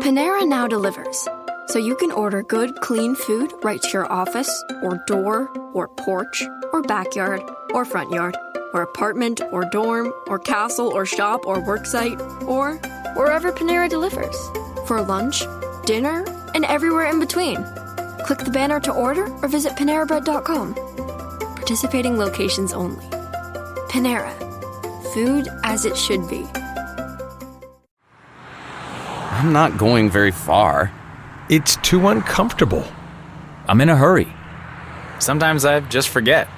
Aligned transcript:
Panera 0.00 0.46
now 0.46 0.68
delivers, 0.68 1.26
so 1.66 1.80
you 1.80 1.96
can 1.96 2.12
order 2.12 2.44
good, 2.44 2.80
clean 2.80 3.16
food 3.16 3.52
right 3.64 3.82
to 3.82 3.88
your 3.90 4.10
office, 4.12 4.64
or 4.80 5.02
door, 5.08 5.48
or 5.74 5.88
porch, 5.88 6.44
or 6.72 6.82
backyard, 6.82 7.42
or 7.74 7.84
front 7.84 8.12
yard, 8.12 8.36
or 8.72 8.82
apartment, 8.82 9.40
or 9.50 9.64
dorm, 9.72 10.12
or 10.28 10.38
castle, 10.38 10.86
or 10.86 11.04
shop, 11.04 11.44
or 11.46 11.56
worksite, 11.56 12.20
or 12.46 12.76
wherever 13.16 13.50
Panera 13.50 13.88
delivers. 13.88 14.36
For 14.86 15.02
lunch, 15.02 15.42
dinner, 15.84 16.24
and 16.54 16.64
everywhere 16.64 17.06
in 17.06 17.18
between. 17.18 17.56
Click 18.24 18.38
the 18.38 18.52
banner 18.52 18.78
to 18.80 18.92
order 18.92 19.26
or 19.42 19.48
visit 19.48 19.72
PaneraBread.com. 19.72 20.74
Participating 21.56 22.16
locations 22.16 22.72
only. 22.72 23.04
Panera. 23.90 24.32
Food 25.12 25.48
as 25.64 25.84
it 25.84 25.96
should 25.96 26.28
be. 26.28 26.46
I'm 29.38 29.52
not 29.52 29.78
going 29.78 30.10
very 30.10 30.32
far. 30.32 30.92
It's 31.48 31.76
too 31.76 32.08
uncomfortable. 32.08 32.84
I'm 33.68 33.80
in 33.80 33.88
a 33.88 33.94
hurry. 33.94 34.26
Sometimes 35.20 35.64
I 35.64 35.78
just 35.78 36.08
forget. 36.08 36.48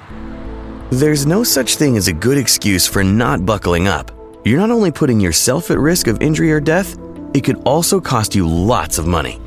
There's 0.89 1.27
no 1.27 1.43
such 1.43 1.75
thing 1.75 1.95
as 1.95 2.07
a 2.07 2.13
good 2.13 2.39
excuse 2.39 2.87
for 2.87 3.03
not 3.03 3.45
buckling 3.45 3.87
up. 3.87 4.09
You're 4.43 4.57
not 4.57 4.71
only 4.71 4.89
putting 4.89 5.19
yourself 5.19 5.69
at 5.69 5.77
risk 5.77 6.07
of 6.07 6.23
injury 6.23 6.51
or 6.51 6.59
death, 6.59 6.97
it 7.35 7.43
could 7.43 7.61
also 7.65 8.01
cost 8.01 8.33
you 8.33 8.47
lots 8.47 8.97
of 8.97 9.05
money. 9.05 9.39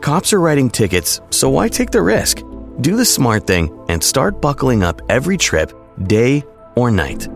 Cops 0.00 0.32
are 0.32 0.40
writing 0.40 0.70
tickets, 0.70 1.20
so 1.28 1.50
why 1.50 1.68
take 1.68 1.90
the 1.90 2.00
risk? 2.00 2.40
Do 2.80 2.96
the 2.96 3.04
smart 3.04 3.46
thing 3.46 3.68
and 3.90 4.02
start 4.02 4.40
buckling 4.40 4.82
up 4.82 5.02
every 5.10 5.36
trip, 5.36 5.74
day 6.04 6.42
or 6.74 6.90
night. 6.90 7.28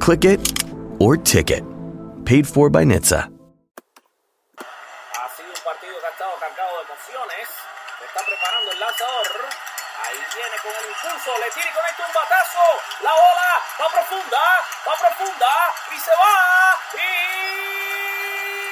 Click 0.00 0.26
it 0.26 0.64
or 1.00 1.16
ticket. 1.16 1.64
Paid 2.26 2.46
for 2.46 2.68
by 2.68 2.84
NHTSA. 2.84 3.37
Profunda. 14.98 15.74
Y 15.94 15.98
se 15.98 16.10
va. 16.10 16.78
Y 16.94 17.06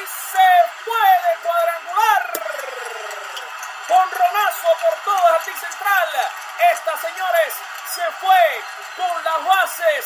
se 0.06 0.48
puede 0.84 1.30
cuadrangular. 1.42 2.22
Conronazo 3.88 4.69
por 5.04 5.14
el 5.14 5.20
jardín 5.20 5.56
central. 5.56 6.08
Esta, 6.72 6.97
señores, 6.98 7.52
se 7.94 8.06
fue 8.20 8.44
con 8.97 9.24
las 9.24 9.44
bases 9.47 10.04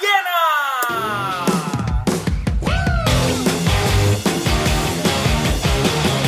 llenas. 0.00 1.46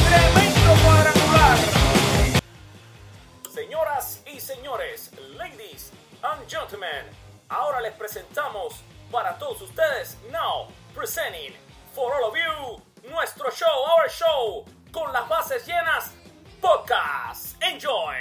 Tremendo 0.08 0.70
cuadrangular. 0.84 1.58
Señoras 3.52 4.22
y 4.26 4.40
señores, 4.40 5.10
ladies 5.36 5.92
and 6.22 6.48
gentlemen, 6.48 7.10
ahora 7.48 7.80
les 7.80 7.92
presentamos 7.92 8.82
para 9.10 9.38
todos 9.38 9.62
ustedes, 9.62 10.16
now 10.30 10.68
presenting 10.94 11.52
for 11.92 12.14
all 12.14 12.30
of 12.30 12.36
you, 12.36 13.10
nuestro 13.10 13.50
show, 13.50 13.84
our 13.98 14.08
show, 14.08 14.64
con 14.92 15.12
las 15.12 15.28
bases 15.28 15.66
llenas, 15.66 16.12
podcast. 16.60 17.56
Enjoy. 17.62 18.14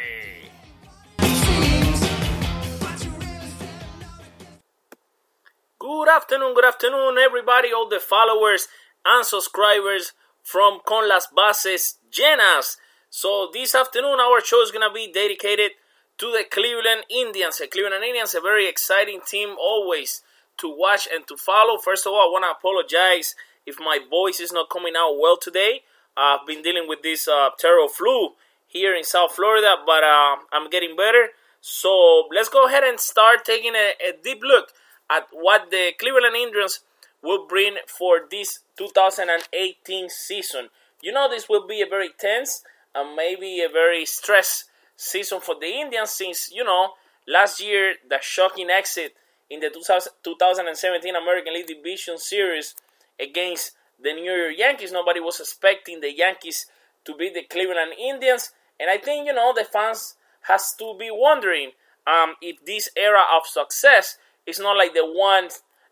Good 5.79 6.09
afternoon, 6.09 6.53
good 6.53 6.65
afternoon, 6.65 7.17
everybody, 7.17 7.71
all 7.71 7.87
the 7.87 7.99
followers 7.99 8.67
and 9.05 9.25
subscribers 9.25 10.13
from 10.43 10.79
Con 10.85 11.07
las 11.07 11.27
Bases 11.27 11.97
Llenas. 12.11 12.77
So, 13.09 13.49
this 13.53 13.73
afternoon, 13.75 14.19
our 14.19 14.41
show 14.43 14.61
is 14.61 14.71
going 14.71 14.87
to 14.87 14.93
be 14.93 15.11
dedicated 15.11 15.71
to 16.17 16.31
the 16.31 16.43
Cleveland 16.49 17.05
Indians. 17.09 17.59
The 17.59 17.67
Cleveland 17.67 18.03
Indians, 18.03 18.35
a 18.35 18.41
very 18.41 18.67
exciting 18.67 19.21
team 19.25 19.55
always 19.57 20.23
to 20.57 20.69
watch 20.69 21.07
and 21.13 21.27
to 21.27 21.37
follow. 21.37 21.77
First 21.77 22.05
of 22.05 22.13
all, 22.13 22.19
I 22.19 22.31
want 22.31 22.45
to 22.45 22.57
apologize 22.57 23.35
if 23.65 23.79
my 23.79 23.99
voice 24.09 24.39
is 24.39 24.51
not 24.51 24.69
coming 24.69 24.93
out 24.97 25.17
well 25.19 25.37
today. 25.37 25.81
I've 26.15 26.45
been 26.47 26.61
dealing 26.63 26.87
with 26.87 27.03
this 27.03 27.27
uh, 27.27 27.49
terrible 27.59 27.89
flu 27.89 28.31
here 28.67 28.95
in 28.95 29.03
South 29.03 29.33
Florida, 29.33 29.75
but 29.85 30.03
uh, 30.03 30.37
I'm 30.51 30.69
getting 30.69 30.95
better. 30.95 31.29
So 31.61 32.27
let's 32.33 32.49
go 32.49 32.67
ahead 32.67 32.83
and 32.83 32.99
start 32.99 33.45
taking 33.45 33.73
a, 33.75 33.93
a 34.09 34.13
deep 34.23 34.41
look 34.41 34.69
at 35.09 35.27
what 35.31 35.69
the 35.69 35.91
Cleveland 35.99 36.35
Indians 36.35 36.81
will 37.21 37.47
bring 37.47 37.75
for 37.87 38.21
this 38.29 38.59
2018 38.77 40.09
season. 40.09 40.69
You 41.01 41.11
know, 41.11 41.29
this 41.29 41.49
will 41.49 41.67
be 41.67 41.81
a 41.81 41.87
very 41.87 42.09
tense 42.17 42.63
and 42.95 43.15
maybe 43.15 43.61
a 43.61 43.71
very 43.71 44.05
stress 44.05 44.65
season 44.95 45.39
for 45.39 45.55
the 45.59 45.67
Indians 45.67 46.11
since, 46.11 46.51
you 46.51 46.63
know, 46.63 46.93
last 47.27 47.61
year 47.61 47.95
the 48.09 48.17
shocking 48.21 48.69
exit 48.69 49.13
in 49.49 49.59
the 49.59 49.69
2017 49.69 51.15
American 51.15 51.53
League 51.53 51.67
Division 51.67 52.17
Series 52.17 52.75
against 53.19 53.73
the 54.01 54.13
New 54.13 54.31
York 54.31 54.53
Yankees. 54.57 54.91
Nobody 54.91 55.19
was 55.19 55.39
expecting 55.39 56.01
the 56.01 56.15
Yankees 56.15 56.65
to 57.05 57.15
beat 57.15 57.33
the 57.33 57.43
Cleveland 57.43 57.93
Indians. 57.99 58.51
And 58.79 58.89
I 58.89 58.97
think, 58.97 59.25
you 59.25 59.33
know, 59.33 59.53
the 59.55 59.63
fans 59.63 60.15
has 60.41 60.73
to 60.79 60.95
be 60.99 61.09
wondering 61.11 61.71
um, 62.05 62.35
if 62.41 62.63
this 62.65 62.89
era 62.95 63.23
of 63.35 63.45
success 63.45 64.17
is 64.45 64.59
not 64.59 64.77
like 64.77 64.93
the 64.93 65.05
one 65.05 65.49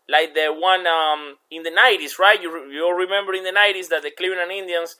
like 0.08 0.34
the 0.34 0.54
one 0.54 0.86
um, 0.86 1.36
in 1.50 1.64
the 1.64 1.70
90s, 1.70 2.18
right? 2.18 2.40
You, 2.40 2.70
you 2.70 2.96
remember 2.96 3.34
in 3.34 3.42
the 3.42 3.50
90s 3.50 3.88
that 3.88 4.02
the 4.02 4.12
Cleveland 4.16 4.52
Indians 4.52 4.94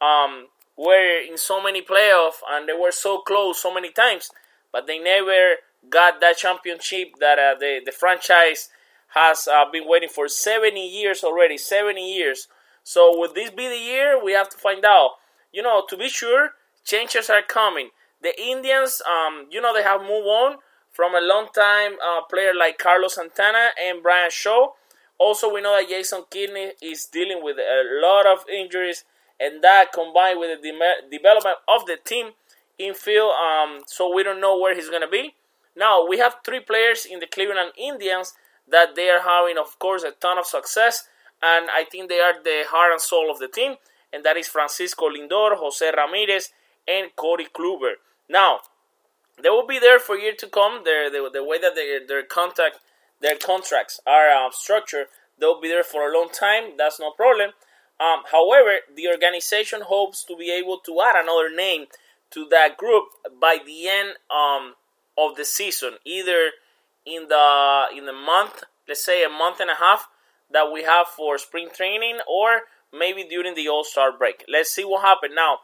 um, 0.00 0.46
were 0.76 1.20
in 1.20 1.36
so 1.36 1.60
many 1.60 1.82
playoffs 1.82 2.38
and 2.48 2.68
they 2.68 2.72
were 2.72 2.92
so 2.92 3.18
close 3.22 3.60
so 3.60 3.74
many 3.74 3.90
times, 3.90 4.30
but 4.70 4.86
they 4.86 5.00
never 5.00 5.56
got 5.88 6.20
that 6.20 6.38
championship 6.38 7.14
that 7.20 7.38
uh, 7.38 7.58
the, 7.58 7.80
the 7.84 7.92
franchise 7.92 8.68
has 9.14 9.46
uh, 9.46 9.70
been 9.70 9.84
waiting 9.86 10.08
for 10.08 10.28
70 10.28 10.80
years 10.80 11.22
already. 11.22 11.58
70 11.58 12.00
years. 12.00 12.48
So, 12.82 13.16
would 13.18 13.34
this 13.34 13.50
be 13.50 13.68
the 13.68 13.78
year? 13.78 14.22
We 14.22 14.32
have 14.32 14.48
to 14.50 14.56
find 14.56 14.84
out. 14.84 15.12
You 15.52 15.62
know, 15.62 15.84
to 15.88 15.96
be 15.96 16.08
sure, 16.08 16.52
changes 16.84 17.28
are 17.28 17.42
coming. 17.42 17.90
The 18.22 18.32
Indians, 18.40 19.02
um, 19.06 19.46
you 19.50 19.60
know, 19.60 19.74
they 19.74 19.82
have 19.82 20.00
moved 20.00 20.26
on 20.26 20.56
from 20.90 21.14
a 21.14 21.20
long 21.20 21.48
time 21.54 21.92
uh, 22.04 22.22
player 22.30 22.52
like 22.58 22.78
Carlos 22.78 23.14
Santana 23.16 23.70
and 23.82 24.02
Bryan 24.02 24.30
Shaw. 24.30 24.68
Also, 25.18 25.52
we 25.52 25.60
know 25.60 25.76
that 25.78 25.88
Jason 25.88 26.22
Kipnis 26.30 26.70
is 26.80 27.06
dealing 27.06 27.42
with 27.42 27.56
a 27.58 27.82
lot 28.02 28.26
of 28.26 28.44
injuries, 28.48 29.04
and 29.38 29.62
that 29.62 29.92
combined 29.92 30.40
with 30.40 30.60
the 30.62 30.70
de- 30.70 31.16
development 31.16 31.56
of 31.68 31.86
the 31.86 31.96
team 32.02 32.30
infield, 32.78 33.30
um, 33.32 33.82
so 33.86 34.12
we 34.12 34.22
don't 34.22 34.40
know 34.40 34.58
where 34.58 34.74
he's 34.74 34.88
going 34.88 35.02
to 35.02 35.08
be. 35.08 35.34
Now, 35.76 36.06
we 36.06 36.18
have 36.18 36.36
three 36.44 36.60
players 36.60 37.06
in 37.06 37.20
the 37.20 37.26
Cleveland 37.26 37.72
Indians 37.78 38.34
that 38.68 38.94
they 38.94 39.08
are 39.08 39.22
having, 39.22 39.58
of 39.58 39.78
course, 39.78 40.02
a 40.02 40.12
ton 40.12 40.38
of 40.38 40.46
success, 40.46 41.08
and 41.42 41.68
I 41.70 41.84
think 41.84 42.08
they 42.08 42.20
are 42.20 42.34
the 42.42 42.64
heart 42.68 42.92
and 42.92 43.00
soul 43.00 43.30
of 43.30 43.38
the 43.38 43.48
team, 43.48 43.76
and 44.12 44.24
that 44.24 44.36
is 44.36 44.48
Francisco 44.48 45.08
Lindor, 45.08 45.56
Jose 45.56 45.90
Ramirez, 45.96 46.50
and 46.86 47.14
Corey 47.16 47.46
Kluber. 47.46 47.94
Now, 48.28 48.60
they 49.42 49.48
will 49.48 49.66
be 49.66 49.78
there 49.78 49.98
for 49.98 50.16
year 50.16 50.34
to 50.38 50.46
come. 50.46 50.84
The, 50.84 51.30
the 51.32 51.44
way 51.44 51.58
that 51.58 51.74
their 51.74 52.06
their 52.06 52.22
contact 52.22 52.78
their 53.20 53.36
contracts 53.36 54.00
are 54.06 54.28
uh, 54.28 54.50
structured, 54.52 55.06
they'll 55.38 55.60
be 55.60 55.68
there 55.68 55.84
for 55.84 56.08
a 56.08 56.12
long 56.12 56.28
time. 56.28 56.72
That's 56.76 57.00
no 57.00 57.12
problem. 57.12 57.50
Um, 58.00 58.22
however, 58.30 58.78
the 58.94 59.08
organization 59.08 59.82
hopes 59.82 60.24
to 60.24 60.36
be 60.36 60.50
able 60.50 60.78
to 60.78 61.00
add 61.00 61.22
another 61.22 61.54
name 61.54 61.86
to 62.32 62.46
that 62.50 62.76
group 62.76 63.04
by 63.40 63.58
the 63.64 63.88
end 63.88 64.14
um, 64.30 64.74
of 65.16 65.36
the 65.36 65.44
season, 65.44 65.94
either 66.04 66.50
in 67.04 67.28
the 67.28 67.84
in 67.96 68.06
the 68.06 68.12
month, 68.12 68.64
let's 68.88 69.04
say 69.04 69.24
a 69.24 69.28
month 69.28 69.60
and 69.60 69.70
a 69.70 69.76
half 69.76 70.08
that 70.50 70.70
we 70.72 70.82
have 70.82 71.06
for 71.06 71.38
spring 71.38 71.68
training, 71.74 72.18
or 72.28 72.62
maybe 72.92 73.24
during 73.24 73.54
the 73.54 73.68
All 73.68 73.84
Star 73.84 74.16
break. 74.16 74.44
Let's 74.48 74.70
see 74.70 74.84
what 74.84 75.02
happens 75.02 75.34
now. 75.34 75.58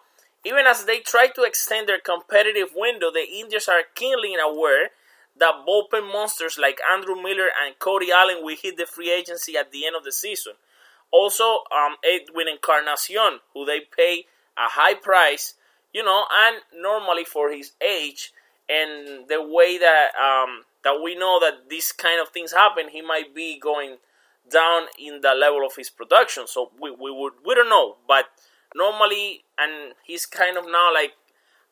Even 0.45 0.67
as 0.67 0.85
they 0.85 1.01
try 1.01 1.29
to 1.35 1.43
extend 1.43 1.89
their 1.89 2.01
competitive 2.01 2.69
window, 2.75 3.11
the 3.13 3.27
Indians 3.29 3.69
are 3.69 3.83
keenly 3.95 4.35
aware 4.35 4.91
that 5.39 5.65
bullpen 5.67 6.11
monsters 6.13 6.59
like 6.61 6.79
Andrew 6.93 7.17
Miller 7.17 7.49
and 7.65 7.79
Cody 7.79 8.11
Allen 8.13 8.39
will 8.43 8.57
hit 8.61 8.77
the 8.77 8.87
free 8.87 9.13
agency 9.13 9.57
at 9.57 9.73
the 9.73 9.87
end 9.87 9.97
of 9.97 10.05
the 10.05 10.13
season. 10.13 10.55
Also, 11.11 11.45
um, 11.73 11.97
Edwin 12.05 12.49
Encarnacion, 12.49 13.41
who 13.55 13.65
they 13.65 13.81
pay 13.81 14.27
a 14.57 14.69
high 14.69 14.95
price, 14.95 15.55
you 15.93 16.05
know, 16.05 16.25
and 16.31 16.63
normally 16.75 17.25
for 17.25 17.51
his 17.51 17.73
age 17.81 18.33
and 18.69 19.29
the 19.29 19.43
way 19.43 19.79
that 19.79 20.09
um, 20.17 20.65
that 20.85 21.01
we 21.03 21.15
know 21.15 21.41
that 21.41 21.69
these 21.69 21.93
kind 21.93 22.21
of 22.21 22.29
things 22.29 22.53
happen, 22.53 22.89
he 22.91 23.03
might 23.03 23.35
be 23.35 23.59
going 23.59 23.97
down 24.51 24.85
in 24.99 25.21
the 25.21 25.35
level 25.35 25.65
of 25.67 25.77
his 25.77 25.91
production. 25.91 26.47
So 26.47 26.71
we, 26.81 26.91
we 26.91 27.11
would 27.11 27.35
we 27.45 27.55
don't 27.55 27.69
know, 27.69 27.97
but 28.07 28.27
normally, 28.75 29.45
and 29.59 29.95
he's 30.05 30.27
kind 30.27 30.57
of 30.57 30.65
now 30.67 30.93
like 30.93 31.13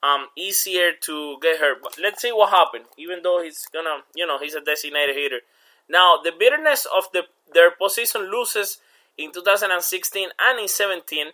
um 0.03 0.29
easier 0.37 0.93
to 1.03 1.37
get 1.41 1.59
hurt. 1.61 1.79
But 1.83 1.97
let's 2.03 2.23
see 2.23 2.33
what 2.33 2.51
happened. 2.51 2.85
Even 2.97 3.21
though 3.23 3.43
he's 3.43 3.67
gonna, 3.73 4.03
you 4.15 4.27
know, 4.27 4.39
he's 4.39 4.55
a 4.55 4.61
designated 4.61 5.17
hitter. 5.17 5.41
Now 5.89 6.17
the 6.23 6.33
bitterness 6.37 6.87
of 6.97 7.05
the 7.13 7.23
their 7.53 7.71
position 7.71 8.31
loses 8.31 8.79
in 9.19 9.33
2016 9.33 10.29
and 10.41 10.61
in 10.61 10.69
17 10.69 11.27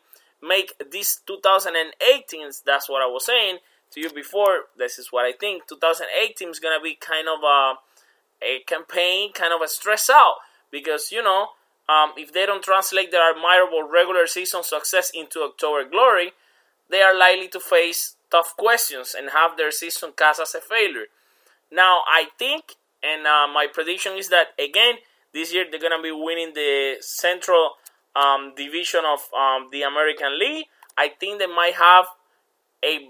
make 0.42 0.72
this 0.90 1.20
2018. 1.26 2.50
That's 2.66 2.88
what 2.88 3.02
I 3.02 3.06
was 3.06 3.26
saying 3.26 3.58
to 3.92 4.00
you 4.00 4.10
before. 4.10 4.66
This 4.76 4.98
is 4.98 5.08
what 5.10 5.24
I 5.24 5.32
think. 5.32 5.66
2018 5.68 6.48
is 6.48 6.58
gonna 6.58 6.82
be 6.82 6.94
kind 6.94 7.28
of 7.28 7.42
a 7.42 7.74
a 8.44 8.60
campaign, 8.66 9.32
kind 9.32 9.52
of 9.52 9.60
a 9.62 9.68
stress 9.68 10.10
out 10.10 10.36
because 10.70 11.12
you 11.12 11.22
know 11.22 11.48
um, 11.88 12.12
if 12.16 12.32
they 12.32 12.46
don't 12.46 12.62
translate 12.62 13.10
their 13.10 13.30
admirable 13.30 13.88
regular 13.88 14.26
season 14.26 14.62
success 14.62 15.10
into 15.14 15.40
October 15.40 15.88
glory, 15.88 16.32
they 16.90 17.02
are 17.02 17.16
likely 17.16 17.48
to 17.48 17.60
face 17.60 18.16
tough 18.30 18.56
questions 18.56 19.14
and 19.16 19.30
have 19.30 19.56
their 19.56 19.70
season 19.70 20.12
cast 20.16 20.40
as 20.40 20.54
a 20.54 20.60
failure. 20.60 21.06
Now, 21.70 22.00
I 22.06 22.26
think, 22.38 22.76
and 23.02 23.26
uh, 23.26 23.46
my 23.52 23.66
prediction 23.72 24.16
is 24.16 24.28
that 24.28 24.48
again 24.58 24.96
this 25.32 25.52
year 25.52 25.64
they're 25.70 25.80
gonna 25.80 26.02
be 26.02 26.12
winning 26.12 26.52
the 26.54 26.96
Central 27.00 27.72
um, 28.14 28.52
Division 28.56 29.00
of 29.06 29.20
um, 29.36 29.68
the 29.72 29.82
American 29.82 30.38
League. 30.38 30.66
I 30.96 31.08
think 31.08 31.38
they 31.38 31.46
might 31.46 31.74
have 31.74 32.06
a 32.84 33.08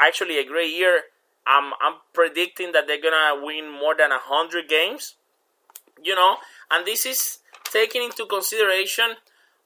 actually 0.00 0.38
a 0.38 0.44
great 0.44 0.74
year. 0.74 1.02
I'm 1.46 1.72
I'm 1.80 1.94
predicting 2.12 2.72
that 2.72 2.86
they're 2.86 3.00
gonna 3.00 3.44
win 3.44 3.70
more 3.70 3.94
than 3.96 4.10
hundred 4.12 4.68
games. 4.68 5.16
You 6.02 6.14
know, 6.14 6.36
and 6.70 6.86
this 6.86 7.04
is 7.04 7.38
taking 7.64 8.02
into 8.02 8.26
consideration 8.26 9.16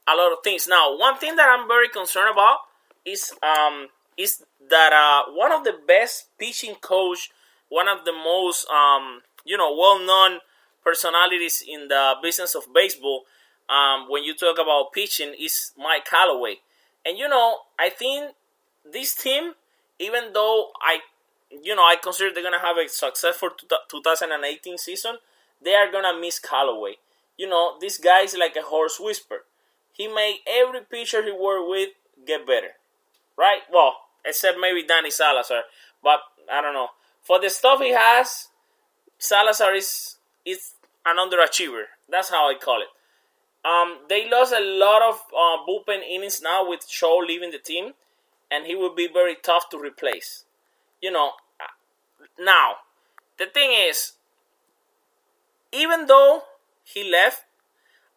a 0.07 0.15
lot 0.15 0.31
of 0.31 0.39
things. 0.43 0.67
Now, 0.67 0.97
one 0.97 1.17
thing 1.17 1.35
that 1.35 1.47
I'm 1.49 1.67
very 1.67 1.89
concerned 1.89 2.29
about 2.31 2.59
is 3.05 3.31
um 3.41 3.87
is 4.17 4.43
that 4.69 4.93
uh, 4.93 5.31
one 5.33 5.51
of 5.51 5.63
the 5.63 5.75
best 5.87 6.29
pitching 6.39 6.75
coach, 6.75 7.31
one 7.69 7.87
of 7.87 8.05
the 8.05 8.13
most 8.13 8.67
um 8.69 9.21
you 9.45 9.57
know 9.57 9.75
well 9.75 9.99
known 9.99 10.39
personalities 10.83 11.63
in 11.67 11.87
the 11.87 12.13
business 12.21 12.53
of 12.55 12.71
baseball, 12.73 13.23
um, 13.69 14.07
when 14.07 14.23
you 14.23 14.35
talk 14.35 14.57
about 14.59 14.93
pitching, 14.93 15.33
is 15.39 15.71
Mike 15.77 16.05
Callaway. 16.05 16.57
And 17.05 17.17
you 17.17 17.27
know, 17.27 17.59
I 17.79 17.89
think 17.89 18.33
this 18.91 19.15
team, 19.15 19.53
even 19.99 20.33
though 20.33 20.71
I, 20.81 20.99
you 21.49 21.75
know, 21.75 21.83
I 21.83 21.95
consider 22.01 22.33
they're 22.33 22.43
gonna 22.43 22.59
have 22.59 22.77
a 22.77 22.87
successful 22.89 23.49
2018 23.89 24.77
season, 24.77 25.17
they 25.61 25.73
are 25.75 25.91
gonna 25.91 26.19
miss 26.19 26.39
Callaway. 26.39 26.95
You 27.37 27.49
know, 27.49 27.77
this 27.79 27.97
guy 27.97 28.21
is 28.21 28.35
like 28.37 28.55
a 28.55 28.61
horse 28.61 28.99
whisper. 28.99 29.43
He 29.91 30.07
made 30.07 30.39
every 30.47 30.81
pitcher 30.81 31.23
he 31.23 31.31
worked 31.31 31.69
with 31.69 31.89
get 32.25 32.45
better, 32.45 32.75
right? 33.37 33.61
Well, 33.71 33.95
except 34.25 34.57
maybe 34.59 34.83
Danny 34.83 35.11
Salazar, 35.11 35.63
but 36.03 36.19
I 36.51 36.61
don't 36.61 36.73
know. 36.73 36.89
For 37.23 37.39
the 37.39 37.49
stuff 37.49 37.79
he 37.79 37.91
has, 37.91 38.49
Salazar 39.17 39.73
is 39.73 40.17
is 40.45 40.73
an 41.05 41.17
underachiever. 41.17 41.85
That's 42.09 42.29
how 42.29 42.49
I 42.49 42.55
call 42.55 42.81
it. 42.81 42.87
Um, 43.67 43.97
they 44.09 44.29
lost 44.29 44.53
a 44.53 44.59
lot 44.61 45.01
of 45.01 45.15
uh, 45.33 45.65
bullpen 45.67 46.01
innings 46.07 46.41
now 46.41 46.69
with 46.69 46.87
Shaw 46.87 47.17
leaving 47.17 47.49
the 47.51 47.57
team, 47.57 47.93
and 48.55 48.65
he 48.65 48.75
will 48.75 48.95
be 48.95 49.07
very 49.11 49.35
tough 49.35 49.69
to 49.69 49.77
replace. 49.77 50.45
You 51.01 51.11
know, 51.11 51.31
now 52.39 52.75
the 53.37 53.47
thing 53.47 53.71
is, 53.89 54.13
even 55.73 56.07
though 56.07 56.43
he 56.83 57.09
left, 57.09 57.43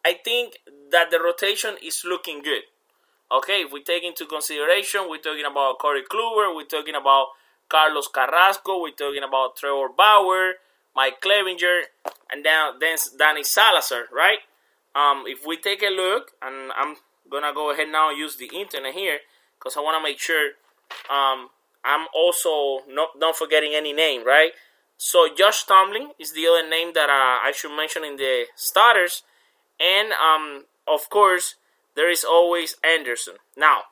I 0.05 0.15
think 0.25 0.59
that 0.93 1.11
the 1.11 1.19
rotation 1.19 1.75
is 1.83 2.03
looking 2.05 2.43
good. 2.43 2.63
Okay, 3.31 3.63
if 3.63 3.73
we 3.73 3.83
take 3.83 4.05
into 4.05 4.27
consideration, 4.27 5.03
we're 5.09 5.19
talking 5.19 5.45
about 5.45 5.79
Corey 5.79 6.03
Kluber, 6.03 6.55
we're 6.55 6.65
talking 6.65 6.95
about 6.95 7.27
Carlos 7.69 8.09
Carrasco, 8.09 8.81
we're 8.81 8.93
talking 8.93 9.23
about 9.23 9.57
Trevor 9.57 9.89
Bauer, 9.95 10.53
Mike 10.97 11.21
Clevinger, 11.21 11.83
and 12.31 12.43
now 12.43 12.73
then 12.81 12.97
Danny 13.19 13.43
Salazar, 13.43 14.05
right? 14.15 14.39
Um, 14.95 15.25
if 15.27 15.45
we 15.47 15.59
take 15.59 15.83
a 15.83 15.91
look, 15.91 16.31
and 16.41 16.73
I'm 16.75 16.97
gonna 17.31 17.53
go 17.53 17.71
ahead 17.73 17.89
now 17.91 18.11
and 18.11 18.19
use 18.19 18.37
the 18.37 18.51
internet 18.55 18.95
here 18.95 19.19
because 19.59 19.77
I 19.77 19.81
want 19.81 19.97
to 19.99 20.03
make 20.03 20.19
sure 20.19 20.53
um, 21.11 21.51
I'm 21.85 22.07
also 22.15 22.85
not 22.89 23.11
not 23.17 23.37
forgetting 23.37 23.73
any 23.75 23.93
name, 23.93 24.25
right? 24.25 24.53
So 24.97 25.29
Josh 25.33 25.65
Tomlin 25.65 26.11
is 26.19 26.33
the 26.33 26.47
other 26.47 26.69
name 26.69 26.93
that 26.95 27.09
uh, 27.09 27.47
I 27.47 27.53
should 27.55 27.77
mention 27.77 28.05
in 28.05 28.17
the 28.17 28.47
starters, 28.57 29.23
and 29.79 30.13
um, 30.13 30.65
of 30.87 31.09
course 31.11 31.55
there 31.95 32.11
is 32.11 32.25
always 32.25 32.77
Anderson. 32.85 33.35
Now, 33.57 33.83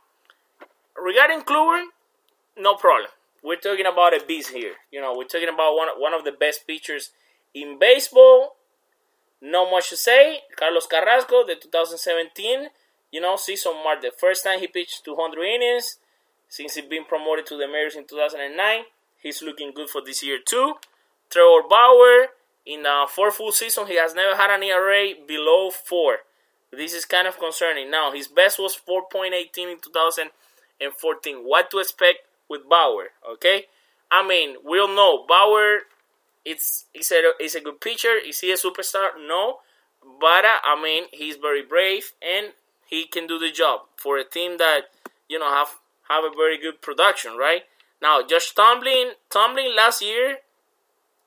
regarding 0.97 1.43
Kluber, 1.43 1.87
no 2.57 2.75
problem 2.75 3.11
we're 3.47 3.57
talking 3.57 3.87
about 3.87 4.13
a 4.13 4.27
beast 4.27 4.51
here. 4.51 4.75
You 4.91 5.01
know, 5.01 5.15
we're 5.17 5.31
talking 5.31 5.49
about 5.49 5.77
one 5.77 5.89
one 5.99 6.13
of 6.13 6.25
the 6.25 6.33
best 6.33 6.67
pitchers 6.67 7.13
in 7.55 7.79
baseball. 7.79 8.57
No 9.41 9.71
much 9.71 9.91
to 9.91 9.97
say. 9.97 10.41
Carlos 10.57 10.87
Carrasco, 10.87 11.47
the 11.47 11.55
2017, 11.55 12.69
you 13.17 13.23
know, 13.23 13.37
season 13.37 13.73
mark 13.83 14.03
the 14.03 14.13
first 14.15 14.45
time 14.45 14.61
he 14.61 14.67
pitched 14.67 15.03
200 15.07 15.43
innings 15.43 15.97
since 16.51 16.75
he's 16.75 16.85
been 16.85 17.07
promoted 17.07 17.47
to 17.47 17.57
the 17.57 17.67
majors 17.67 17.97
in 17.97 18.05
2009. 18.05 18.83
He's 19.23 19.41
looking 19.43 19.73
good 19.75 19.89
for 19.89 20.03
this 20.05 20.23
year 20.23 20.39
too. 20.45 20.75
Trevor 21.31 21.67
Bauer, 21.67 22.27
in 22.67 22.85
a 22.85 23.07
four 23.09 23.31
full 23.31 23.53
season, 23.53 23.87
he 23.87 23.97
has 23.97 24.15
never 24.15 24.37
had 24.37 24.51
an 24.51 24.63
ERA 24.63 25.15
below 25.27 25.71
four. 25.71 26.19
This 26.71 26.93
is 26.93 27.07
kind 27.07 27.27
of 27.27 27.39
concerning. 27.39 27.91
Now, 27.91 28.13
his 28.13 28.29
best 28.29 28.59
was 28.59 28.79
4.18 28.87 29.33
in 29.33 29.79
2014. 29.83 31.37
What 31.39 31.71
to 31.71 31.79
expect 31.79 32.19
with 32.51 32.69
Bauer. 32.69 33.09
Okay, 33.33 33.65
I 34.11 34.29
mean 34.29 34.57
we 34.63 34.79
all 34.79 34.95
know 34.95 35.25
Bauer. 35.27 35.89
It's 36.45 36.85
he's 36.93 37.11
a 37.13 37.33
he's 37.41 37.55
a 37.55 37.63
good 37.63 37.81
pitcher. 37.81 38.15
Is 38.29 38.41
he 38.41 38.53
a 38.53 38.57
superstar? 38.57 39.09
No, 39.27 39.61
but 40.21 40.45
uh, 40.45 40.61
I 40.63 40.79
mean 40.83 41.05
he's 41.13 41.37
very 41.37 41.63
brave 41.63 42.13
and 42.21 42.53
he 42.87 43.07
can 43.07 43.27
do 43.27 43.39
the 43.39 43.51
job 43.51 43.81
for 43.97 44.19
a 44.19 44.25
team 44.25 44.59
that 44.59 44.83
you 45.29 45.39
know 45.39 45.51
have 45.51 45.79
have 46.09 46.25
a 46.25 46.35
very 46.35 46.59
good 46.59 46.81
production. 46.81 47.37
Right 47.37 47.63
now, 48.01 48.23
Josh 48.23 48.53
Tomlin 48.55 49.13
Tomlin 49.31 49.75
last 49.77 50.03
year 50.03 50.39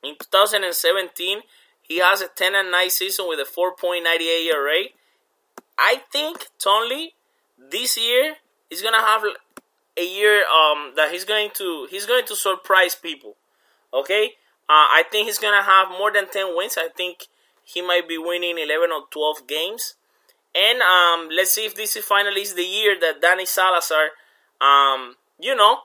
in 0.04 0.16
2017 0.20 1.42
he 1.90 1.98
has 2.00 2.22
a 2.22 2.28
10 2.28 2.54
and 2.54 2.72
9 2.72 2.90
season 2.92 3.26
with 3.28 3.40
a 3.40 3.44
4.98 3.44 4.46
ERA. 4.46 4.84
I 5.78 6.02
think 6.12 6.48
Tomlin 6.60 7.10
this 7.58 7.98
year 7.98 8.36
is 8.70 8.82
gonna 8.82 9.02
have 9.02 9.24
a 9.98 10.06
year 10.06 10.44
um, 10.46 10.94
that 10.96 11.12
he's 11.12 11.26
going 11.26 11.50
to 11.56 11.88
he's 11.90 12.06
going 12.06 12.26
to 12.28 12.36
surprise 12.36 12.96
people. 12.96 13.36
Okay, 13.94 14.34
uh, 14.70 14.88
I 14.92 15.04
think 15.12 15.28
he's 15.28 15.40
gonna 15.40 15.64
have 15.64 15.90
more 15.90 16.12
than 16.12 16.30
ten 16.30 16.56
wins. 16.56 16.78
I 16.78 16.90
think 16.96 17.28
he 17.64 17.82
might 17.82 18.08
be 18.08 18.18
winning 18.18 18.58
eleven 18.58 18.92
or 18.92 19.06
twelve 19.10 19.48
games. 19.48 19.96
And 20.56 20.82
um, 20.82 21.30
let's 21.36 21.52
see 21.52 21.66
if 21.66 21.76
this 21.76 21.96
is 21.96 22.06
finally 22.06 22.44
the 22.44 22.64
year 22.64 22.98
that 23.00 23.22
Danny 23.22 23.46
Salazar, 23.46 24.10
um, 24.60 25.16
you 25.40 25.56
know, 25.56 25.80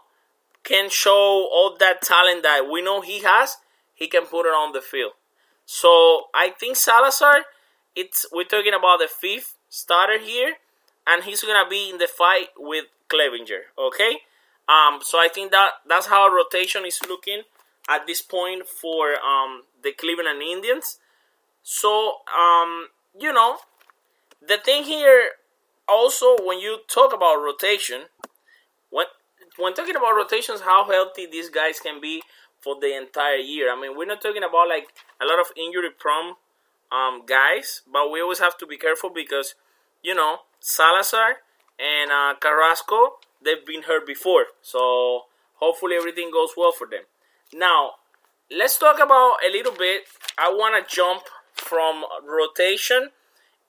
can 0.62 0.88
show 0.88 1.48
all 1.52 1.76
that 1.78 2.02
talent 2.02 2.42
that 2.42 2.68
we 2.70 2.82
know 2.82 3.00
he 3.00 3.20
has. 3.22 3.58
He 3.94 4.08
can 4.08 4.26
put 4.26 4.46
it 4.46 4.50
on 4.50 4.72
the 4.72 4.80
field. 4.80 5.12
So 5.66 6.24
I 6.34 6.50
think 6.58 6.76
Salazar, 6.76 7.44
it's 7.94 8.26
we're 8.32 8.44
talking 8.44 8.74
about 8.74 8.98
the 8.98 9.08
fifth 9.08 9.56
starter 9.68 10.18
here, 10.18 10.54
and 11.06 11.24
he's 11.24 11.42
gonna 11.42 11.68
be 11.68 11.90
in 11.90 11.98
the 11.98 12.08
fight 12.08 12.48
with 12.58 12.86
Clevinger. 13.08 13.70
Okay, 13.78 14.18
um, 14.68 15.00
so 15.02 15.18
I 15.18 15.28
think 15.32 15.52
that 15.52 15.70
that's 15.86 16.06
how 16.06 16.28
rotation 16.28 16.84
is 16.84 17.00
looking 17.08 17.42
at 17.88 18.06
this 18.06 18.20
point 18.20 18.66
for 18.66 19.14
um, 19.24 19.62
the 19.82 19.92
Cleveland 19.92 20.42
Indians. 20.42 20.98
So 21.62 22.16
um, 22.36 22.88
you 23.18 23.32
know, 23.32 23.58
the 24.46 24.58
thing 24.58 24.84
here 24.84 25.30
also 25.88 26.36
when 26.44 26.60
you 26.60 26.78
talk 26.88 27.12
about 27.12 27.36
rotation, 27.36 28.02
when 28.90 29.06
when 29.58 29.74
talking 29.74 29.96
about 29.96 30.14
rotations, 30.16 30.62
how 30.62 30.84
healthy 30.90 31.26
these 31.26 31.48
guys 31.48 31.78
can 31.78 32.00
be 32.00 32.22
for 32.60 32.76
the 32.80 32.96
entire 32.96 33.36
year. 33.36 33.72
I 33.72 33.80
mean, 33.80 33.96
we're 33.96 34.06
not 34.06 34.20
talking 34.22 34.42
about 34.42 34.68
like 34.68 34.88
a 35.20 35.26
lot 35.26 35.38
of 35.38 35.46
injury 35.56 35.90
prone 35.96 36.34
um, 36.90 37.22
guys, 37.26 37.82
but 37.90 38.10
we 38.10 38.20
always 38.20 38.40
have 38.40 38.56
to 38.58 38.66
be 38.66 38.76
careful 38.76 39.10
because 39.10 39.54
you 40.02 40.14
know 40.14 40.38
Salazar 40.60 41.36
and 41.78 42.10
uh, 42.10 42.34
Carrasco, 42.40 43.18
they've 43.44 43.64
been 43.66 43.82
hurt 43.82 44.06
before. 44.06 44.46
So 44.62 45.24
hopefully 45.56 45.96
everything 45.96 46.30
goes 46.32 46.50
well 46.56 46.72
for 46.72 46.86
them. 46.86 47.02
Now, 47.52 47.92
let's 48.50 48.78
talk 48.78 48.96
about 48.96 49.36
a 49.46 49.50
little 49.50 49.72
bit. 49.72 50.02
I 50.38 50.50
want 50.50 50.74
to 50.76 50.94
jump 50.94 51.22
from 51.54 52.04
rotation 52.26 53.10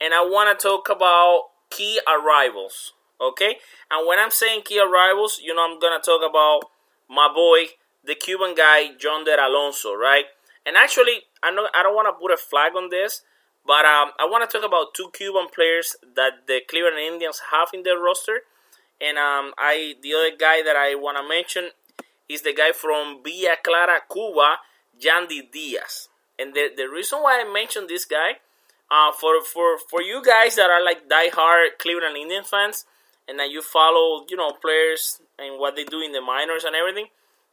and 0.01 0.13
I 0.13 0.21
want 0.21 0.57
to 0.57 0.67
talk 0.67 0.89
about 0.89 1.49
key 1.69 1.99
arrivals. 2.07 2.93
Okay? 3.19 3.57
And 3.89 4.07
when 4.07 4.19
I'm 4.19 4.31
saying 4.31 4.63
key 4.65 4.79
arrivals, 4.79 5.39
you 5.41 5.55
know, 5.55 5.63
I'm 5.63 5.79
to 5.79 5.99
talk 6.03 6.21
about 6.27 6.69
my 7.09 7.29
boy, 7.33 7.73
the 8.03 8.15
Cuban 8.15 8.55
guy, 8.55 8.91
Yonder 9.01 9.37
Alonso, 9.39 9.93
right? 9.93 10.25
And 10.65 10.75
actually, 10.75 11.23
I 11.41 11.51
know 11.51 11.67
I 11.73 11.83
don't 11.83 11.95
want 11.95 12.07
to 12.07 12.19
put 12.19 12.31
a 12.31 12.37
flag 12.37 12.73
on 12.75 12.89
this 12.89 13.21
but 13.65 13.83
um, 13.83 14.11
I 14.19 14.29
want 14.29 14.47
to 14.47 14.57
talk 14.57 14.65
about 14.65 14.93
two 14.93 15.09
Cuban 15.11 15.47
players 15.53 15.95
that 16.15 16.45
the 16.47 16.61
Cleveland 16.69 16.99
Indians 16.99 17.41
have 17.51 17.69
in 17.73 17.81
their 17.81 17.97
roster. 17.99 18.41
And 19.01 19.17
um, 19.17 19.53
I 19.57 19.95
the 20.01 20.13
other 20.13 20.37
guy 20.37 20.61
that 20.61 20.75
I 20.77 20.93
want 20.95 21.17
to 21.17 21.27
mention 21.27 21.71
is 22.29 22.43
the 22.43 22.53
guy 22.53 22.71
from 22.71 23.23
Villa 23.23 23.57
Clara, 23.63 24.01
Cuba, 24.11 24.59
Yandy 25.01 25.51
Diaz. 25.51 26.09
And 26.37 26.53
the, 26.53 26.69
the 26.75 26.87
reason 26.87 27.19
why 27.19 27.41
I 27.41 27.51
mentioned 27.51 27.89
this 27.89 28.05
guy, 28.05 28.37
uh, 28.91 29.11
for, 29.11 29.43
for, 29.43 29.77
for 29.89 30.01
you 30.01 30.21
guys 30.23 30.55
that 30.55 30.69
are 30.69 30.83
like 30.83 31.09
die-hard 31.09 31.79
Cleveland 31.79 32.17
Indian 32.17 32.43
fans, 32.43 32.85
and 33.27 33.39
that 33.39 33.49
you 33.49 33.61
follow, 33.61 34.25
you 34.29 34.37
know, 34.37 34.51
players 34.51 35.19
and 35.39 35.59
what 35.59 35.75
they 35.75 35.83
do 35.83 36.01
in 36.01 36.11
the 36.11 36.21
minors 36.21 36.63
and 36.63 36.75
everything, 36.75 37.07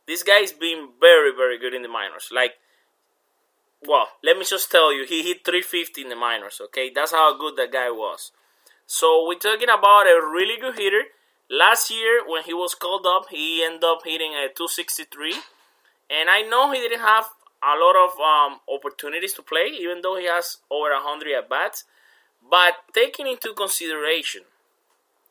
this 0.07 0.23
guy 0.23 0.39
is 0.39 0.53
being 0.53 0.91
very, 1.01 1.33
very 1.35 1.59
good 1.59 1.75
in 1.75 1.83
the 1.83 1.89
minors. 1.89 2.29
Like, 2.35 2.55
well, 3.87 4.09
let 4.23 4.37
me 4.37 4.45
just 4.45 4.71
tell 4.71 4.93
you, 4.95 5.05
he 5.05 5.23
hit 5.23 5.45
350 5.45 6.03
in 6.03 6.09
the 6.09 6.17
minors. 6.17 6.61
Okay, 6.65 6.91
that's 6.95 7.13
how 7.13 7.37
good 7.37 7.57
that 7.57 7.73
guy 7.73 7.91
was. 7.91 8.33
So 8.87 9.27
we're 9.27 9.39
talking 9.39 9.69
about 9.69 10.07
a 10.07 10.21
really 10.21 10.61
good 10.61 10.79
hitter. 10.79 11.03
Last 11.51 11.91
year, 11.91 12.23
when 12.27 12.45
he 12.45 12.55
was 12.55 12.75
called 12.75 13.07
up, 13.07 13.27
he 13.31 13.65
ended 13.65 13.85
up 13.85 14.01
hitting 14.05 14.33
a 14.33 14.49
263, 14.55 15.35
and 16.11 16.31
I 16.31 16.43
know 16.43 16.71
he 16.73 16.79
didn't 16.79 17.01
have 17.01 17.27
a 17.63 17.79
lot 17.79 17.97
of 17.97 18.19
um, 18.19 18.61
opportunities 18.69 19.35
to 19.35 19.43
play, 19.43 19.71
even 19.79 20.01
though 20.03 20.17
he 20.19 20.27
has 20.27 20.59
over 20.71 20.91
100 20.91 21.33
at 21.33 21.49
bats. 21.49 21.85
But 22.49 22.75
taking 22.93 23.27
into 23.27 23.55
consideration 23.55 24.43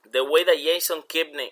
the 0.10 0.24
way 0.24 0.44
that 0.44 0.58
Jason 0.58 1.04
Kipnis, 1.08 1.52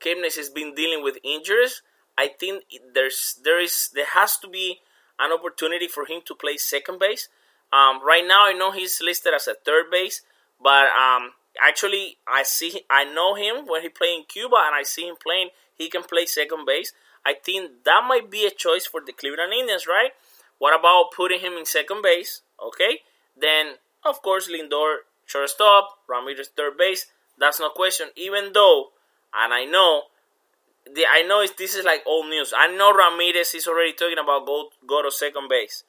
Kipnis 0.00 0.36
has 0.36 0.48
been 0.48 0.74
dealing 0.74 1.02
with 1.02 1.18
injuries, 1.24 1.82
I 2.16 2.28
think 2.28 2.64
there's 2.94 3.38
there 3.42 3.60
is 3.60 3.90
there 3.94 4.06
has 4.14 4.36
to 4.38 4.48
be 4.48 4.80
an 5.18 5.32
opportunity 5.32 5.88
for 5.88 6.06
him 6.06 6.20
to 6.26 6.34
play 6.34 6.56
second 6.56 6.98
base. 6.98 7.28
Um, 7.72 8.04
right 8.04 8.24
now, 8.26 8.46
I 8.46 8.52
know 8.52 8.72
he's 8.72 9.00
listed 9.02 9.32
as 9.34 9.46
a 9.46 9.54
third 9.54 9.90
base, 9.90 10.22
but 10.62 10.86
um, 10.90 11.32
actually, 11.60 12.18
I 12.26 12.42
see 12.42 12.82
I 12.90 13.04
know 13.04 13.34
him 13.34 13.66
when 13.66 13.82
he 13.82 13.88
played 13.88 14.18
in 14.18 14.24
Cuba, 14.24 14.56
and 14.66 14.74
I 14.74 14.82
see 14.82 15.06
him 15.06 15.16
playing. 15.22 15.50
He 15.74 15.88
can 15.88 16.02
play 16.02 16.26
second 16.26 16.66
base. 16.66 16.92
I 17.24 17.34
think 17.34 17.84
that 17.84 18.04
might 18.06 18.30
be 18.30 18.46
a 18.46 18.50
choice 18.50 18.86
for 18.86 19.00
the 19.04 19.12
Cleveland 19.12 19.52
Indians, 19.52 19.86
right? 19.86 20.10
What 20.58 20.78
about 20.78 21.12
putting 21.14 21.40
him 21.40 21.54
in 21.54 21.64
second 21.66 22.02
base? 22.02 22.42
Okay, 22.62 23.00
then 23.36 23.76
of 24.04 24.22
course 24.22 24.50
Lindor 24.50 25.06
shortstop, 25.26 25.98
Ramirez 26.08 26.50
third 26.56 26.76
base. 26.76 27.06
That's 27.38 27.60
no 27.60 27.70
question. 27.70 28.08
Even 28.16 28.52
though, 28.52 28.90
and 29.34 29.54
I 29.54 29.64
know, 29.64 30.04
the 30.84 31.04
I 31.10 31.22
know 31.22 31.44
this 31.56 31.74
is 31.74 31.84
like 31.84 32.02
old 32.06 32.28
news. 32.28 32.52
I 32.56 32.68
know 32.68 32.92
Ramirez 32.92 33.54
is 33.54 33.66
already 33.66 33.92
talking 33.92 34.18
about 34.22 34.46
go 34.46 34.70
go 34.86 35.02
to 35.02 35.10
second 35.10 35.48
base. 35.48 35.84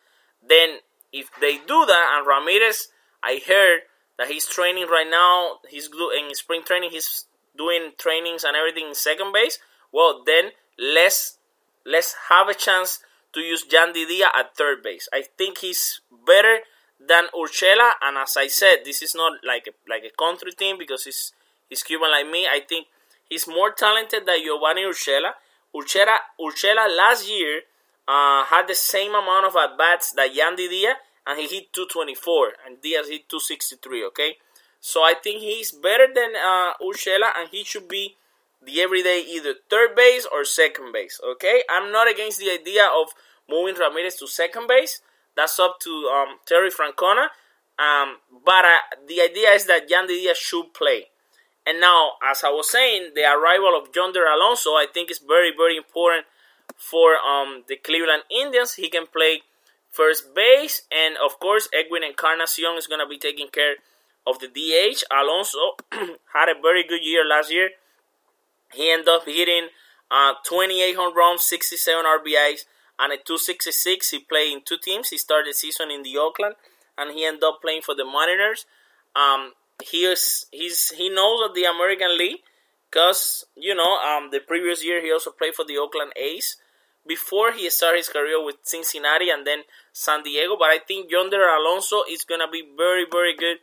Then 0.47 0.79
if 1.11 1.29
they 1.39 1.57
do 1.57 1.85
that, 1.85 2.17
and 2.17 2.27
Ramirez, 2.27 2.87
I 3.23 3.41
heard 3.45 3.81
that 4.17 4.27
he's 4.27 4.47
training 4.47 4.87
right 4.87 5.07
now. 5.09 5.59
He's 5.69 5.87
in 5.87 6.33
spring 6.35 6.63
training. 6.63 6.91
He's 6.91 7.25
doing 7.57 7.91
trainings 7.97 8.43
and 8.43 8.55
everything 8.55 8.87
in 8.87 8.95
second 8.95 9.33
base. 9.33 9.59
Well, 9.91 10.23
then 10.25 10.51
let's 10.77 11.37
let's 11.85 12.15
have 12.29 12.47
a 12.47 12.53
chance 12.53 12.99
to 13.33 13.39
use 13.39 13.65
Yandy 13.65 14.07
Diaz 14.07 14.29
at 14.37 14.55
third 14.55 14.83
base. 14.83 15.07
I 15.13 15.23
think 15.37 15.59
he's 15.59 16.01
better 16.25 16.59
than 16.99 17.25
Urshela, 17.35 17.93
and 18.01 18.17
as 18.17 18.35
I 18.37 18.47
said, 18.47 18.79
this 18.85 19.01
is 19.01 19.15
not 19.15 19.33
like 19.45 19.67
a, 19.67 19.71
like 19.89 20.03
a 20.03 20.15
country 20.15 20.51
team 20.51 20.77
because 20.77 21.05
he's 21.05 21.33
he's 21.69 21.83
Cuban 21.83 22.11
like 22.11 22.29
me. 22.29 22.45
I 22.45 22.61
think 22.67 22.87
he's 23.29 23.47
more 23.47 23.71
talented 23.71 24.25
than 24.25 24.39
Giovanny 24.45 24.83
Urshela. 24.85 25.31
Urshela, 25.75 26.17
Urshela 26.39 26.95
last 26.95 27.29
year 27.29 27.61
uh, 28.07 28.43
had 28.45 28.67
the 28.67 28.75
same 28.75 29.11
amount 29.11 29.45
of 29.47 29.55
at 29.55 29.77
bats 29.77 30.11
that 30.13 30.33
Yandy 30.33 30.69
Diaz, 30.69 30.95
and 31.25 31.39
he 31.39 31.47
hit 31.47 31.73
224, 31.73 32.53
and 32.65 32.81
Diaz 32.81 33.07
hit 33.07 33.29
263. 33.29 34.05
Okay, 34.07 34.37
so 34.79 35.01
I 35.01 35.13
think 35.23 35.41
he's 35.41 35.71
better 35.71 36.07
than 36.13 36.35
uh, 36.35 36.73
Urshela, 36.83 37.31
and 37.37 37.49
he 37.49 37.63
should 37.63 37.87
be 37.87 38.17
the 38.63 38.81
everyday 38.81 39.21
either 39.27 39.55
third 39.69 39.95
base 39.95 40.27
or 40.31 40.43
second 40.45 40.91
base. 40.93 41.19
Okay, 41.33 41.63
I'm 41.69 41.91
not 41.91 42.09
against 42.09 42.39
the 42.39 42.51
idea 42.51 42.85
of 42.85 43.09
moving 43.49 43.75
Ramirez 43.75 44.15
to 44.17 44.27
second 44.27 44.67
base. 44.67 45.01
That's 45.35 45.59
up 45.59 45.79
to 45.81 45.89
um, 45.89 46.37
Terry 46.45 46.69
Francona. 46.69 47.27
Um, 47.79 48.17
but 48.45 48.65
uh, 48.65 48.77
the 49.07 49.21
idea 49.21 49.49
is 49.51 49.65
that 49.65 49.89
Yandy 49.89 50.21
Diaz 50.21 50.37
should 50.37 50.73
play. 50.73 51.05
And 51.65 51.79
now, 51.79 52.13
as 52.23 52.43
I 52.43 52.49
was 52.49 52.69
saying, 52.69 53.11
the 53.15 53.23
arrival 53.23 53.77
of 53.77 53.89
Yonder 53.95 54.25
Alonso, 54.25 54.71
I 54.71 54.85
think 54.91 55.11
is 55.11 55.19
very, 55.19 55.51
very 55.55 55.77
important 55.77 56.25
for 56.75 57.15
um, 57.17 57.63
the 57.67 57.75
Cleveland 57.75 58.23
Indians. 58.29 58.75
He 58.75 58.89
can 58.89 59.05
play 59.07 59.41
first 59.89 60.33
base, 60.33 60.83
and 60.91 61.15
of 61.23 61.39
course, 61.39 61.69
Edwin 61.73 62.03
Encarnacion 62.03 62.77
is 62.77 62.87
going 62.87 62.99
to 62.99 63.07
be 63.07 63.19
taking 63.19 63.47
care 63.47 63.75
of 64.25 64.39
the 64.39 64.47
DH. 64.47 65.03
Alonso 65.11 65.77
had 66.33 66.49
a 66.49 66.59
very 66.59 66.83
good 66.87 67.03
year 67.03 67.23
last 67.27 67.51
year. 67.51 67.69
He 68.73 68.91
ended 68.91 69.09
up 69.09 69.25
hitting 69.25 69.69
uh, 70.09 70.33
28 70.45 70.95
home 70.95 71.15
runs, 71.15 71.43
67 71.43 72.03
RBIs, 72.05 72.65
and 72.99 73.13
a 73.13 73.17
266. 73.17 74.09
He 74.11 74.19
played 74.19 74.53
in 74.53 74.61
two 74.65 74.77
teams. 74.77 75.09
He 75.09 75.17
started 75.17 75.51
the 75.51 75.53
season 75.53 75.89
in 75.89 76.03
the 76.03 76.17
Oakland, 76.17 76.55
and 76.97 77.11
he 77.11 77.25
ended 77.25 77.43
up 77.43 77.61
playing 77.61 77.81
for 77.81 77.95
the 77.95 78.05
Mariners. 78.05 78.65
Um, 79.15 79.53
he 79.83 80.05
is 80.05 80.45
he's 80.51 80.89
he 80.91 81.09
knows 81.09 81.41
of 81.47 81.55
the 81.55 81.63
American 81.63 82.17
League 82.17 82.41
because 82.89 83.45
you 83.55 83.73
know 83.73 83.97
um, 83.97 84.29
the 84.31 84.39
previous 84.39 84.83
year 84.83 85.01
he 85.01 85.11
also 85.11 85.31
played 85.31 85.55
for 85.55 85.65
the 85.65 85.77
Oakland 85.77 86.11
A's 86.15 86.57
before 87.07 87.51
he 87.51 87.69
started 87.69 87.97
his 87.97 88.09
career 88.09 88.43
with 88.43 88.57
Cincinnati 88.63 89.29
and 89.29 89.45
then 89.45 89.63
San 89.91 90.23
Diego. 90.23 90.55
But 90.57 90.69
I 90.69 90.79
think 90.85 91.11
Yonder 91.11 91.47
Alonso 91.47 92.03
is 92.09 92.23
gonna 92.23 92.49
be 92.51 92.63
very 92.77 93.05
very 93.09 93.35
good 93.35 93.57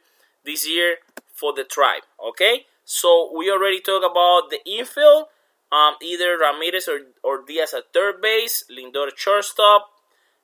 this 0.44 0.68
year 0.68 0.96
for 1.34 1.52
the 1.52 1.64
tribe. 1.64 2.02
Okay, 2.30 2.66
so 2.90 3.30
we 3.36 3.50
already 3.50 3.80
talked 3.80 4.06
about 4.10 4.48
the 4.48 4.64
infield. 4.64 5.26
Um, 5.70 5.96
either 6.00 6.38
Ramirez 6.38 6.88
or, 6.88 7.00
or 7.22 7.44
Diaz 7.46 7.74
at 7.74 7.92
third 7.92 8.22
base, 8.22 8.64
Lindor 8.72 9.08
at 9.08 9.18
shortstop, 9.18 9.90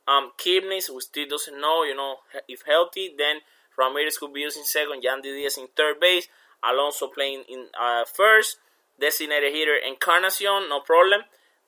um, 0.06 0.32
Kipnis, 0.36 0.88
who 0.88 1.00
still 1.00 1.26
doesn't 1.26 1.58
know, 1.58 1.84
you 1.84 1.96
know, 1.96 2.16
if 2.46 2.60
healthy, 2.66 3.14
then 3.16 3.36
Ramirez 3.78 4.18
could 4.18 4.34
be 4.34 4.40
using 4.40 4.62
second, 4.64 5.02
Yandy 5.02 5.32
Diaz 5.32 5.56
in 5.56 5.68
third 5.74 5.98
base, 5.98 6.28
Alonso 6.62 7.06
playing 7.06 7.44
in 7.48 7.68
uh, 7.80 8.04
first, 8.04 8.58
designated 9.00 9.54
hitter 9.54 9.76
Encarnacion, 9.76 10.68
no 10.68 10.80
problem. 10.80 11.22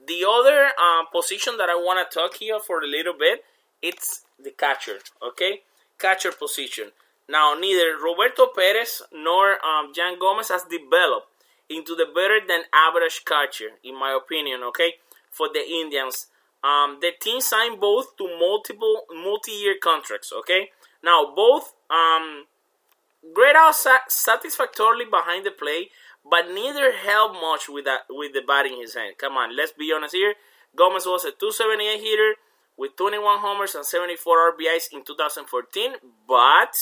The 0.06 0.26
other 0.28 0.66
uh, 0.76 1.06
position 1.10 1.56
that 1.56 1.70
I 1.70 1.76
want 1.76 2.04
to 2.04 2.14
talk 2.14 2.34
here 2.34 2.60
for 2.60 2.82
a 2.82 2.86
little 2.86 3.14
bit, 3.18 3.44
it's 3.80 4.26
the 4.38 4.50
catcher, 4.50 4.98
okay? 5.26 5.62
Catcher 5.98 6.32
position. 6.32 6.90
Now, 7.28 7.54
neither 7.58 7.96
Roberto 8.02 8.46
Perez 8.54 9.02
nor 9.12 9.58
um, 9.64 9.92
Yan 9.96 10.18
Gomes 10.18 10.48
has 10.48 10.62
developed 10.62 11.26
into 11.68 11.94
the 11.96 12.06
better 12.06 12.38
than 12.46 12.62
average 12.72 13.24
catcher, 13.24 13.78
in 13.82 13.98
my 13.98 14.16
opinion, 14.16 14.62
okay, 14.62 14.94
for 15.30 15.48
the 15.52 15.64
Indians. 15.68 16.26
Um, 16.62 16.98
the 17.00 17.10
team 17.20 17.40
signed 17.40 17.80
both 17.80 18.16
to 18.16 18.28
multiple 18.38 19.02
multi-year 19.10 19.74
contracts, 19.82 20.32
okay? 20.32 20.70
Now, 21.02 21.32
both 21.34 21.74
um, 21.90 22.44
out 23.56 23.74
satisfactorily 24.08 25.04
behind 25.04 25.44
the 25.44 25.50
play, 25.50 25.90
but 26.28 26.50
neither 26.52 26.92
helped 26.92 27.34
much 27.34 27.68
with 27.68 27.84
that 27.84 28.02
with 28.10 28.32
the 28.32 28.42
bat 28.46 28.66
in 28.66 28.80
his 28.80 28.94
hand. 28.94 29.14
Come 29.18 29.34
on, 29.34 29.56
let's 29.56 29.72
be 29.72 29.92
honest 29.94 30.14
here. 30.14 30.34
Gomes 30.76 31.06
was 31.06 31.24
a 31.24 31.30
278 31.30 32.00
hitter 32.00 32.34
with 32.76 32.96
21 32.96 33.38
homers 33.38 33.74
and 33.74 33.84
74 33.84 34.52
RBIs 34.52 34.92
in 34.92 35.04
2014, 35.04 35.92
but 36.28 36.76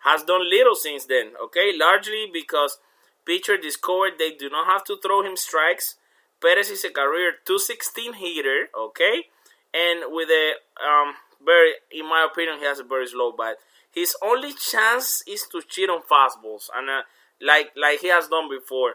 has 0.00 0.22
done 0.22 0.48
little 0.48 0.74
since 0.74 1.04
then, 1.06 1.32
okay? 1.42 1.72
Largely 1.78 2.26
because 2.32 2.78
pitcher 3.24 3.56
discovered 3.56 4.12
they 4.18 4.32
do 4.32 4.48
not 4.48 4.66
have 4.66 4.84
to 4.84 4.96
throw 4.96 5.22
him 5.22 5.36
strikes. 5.36 5.96
Perez 6.40 6.70
is 6.70 6.84
a 6.84 6.90
career 6.90 7.32
216 7.44 8.14
hitter, 8.14 8.68
okay? 8.76 9.28
And 9.74 10.04
with 10.08 10.28
a 10.30 10.54
um 10.82 11.14
very 11.44 11.72
in 11.90 12.08
my 12.08 12.26
opinion 12.30 12.58
he 12.58 12.64
has 12.64 12.78
a 12.78 12.84
very 12.84 13.06
slow 13.06 13.32
bat. 13.32 13.56
His 13.92 14.16
only 14.22 14.52
chance 14.54 15.22
is 15.26 15.46
to 15.52 15.62
cheat 15.62 15.90
on 15.90 16.02
fastballs 16.02 16.68
and 16.74 16.88
uh, 16.88 17.02
like 17.40 17.70
like 17.76 18.00
he 18.00 18.08
has 18.08 18.28
done 18.28 18.48
before. 18.48 18.94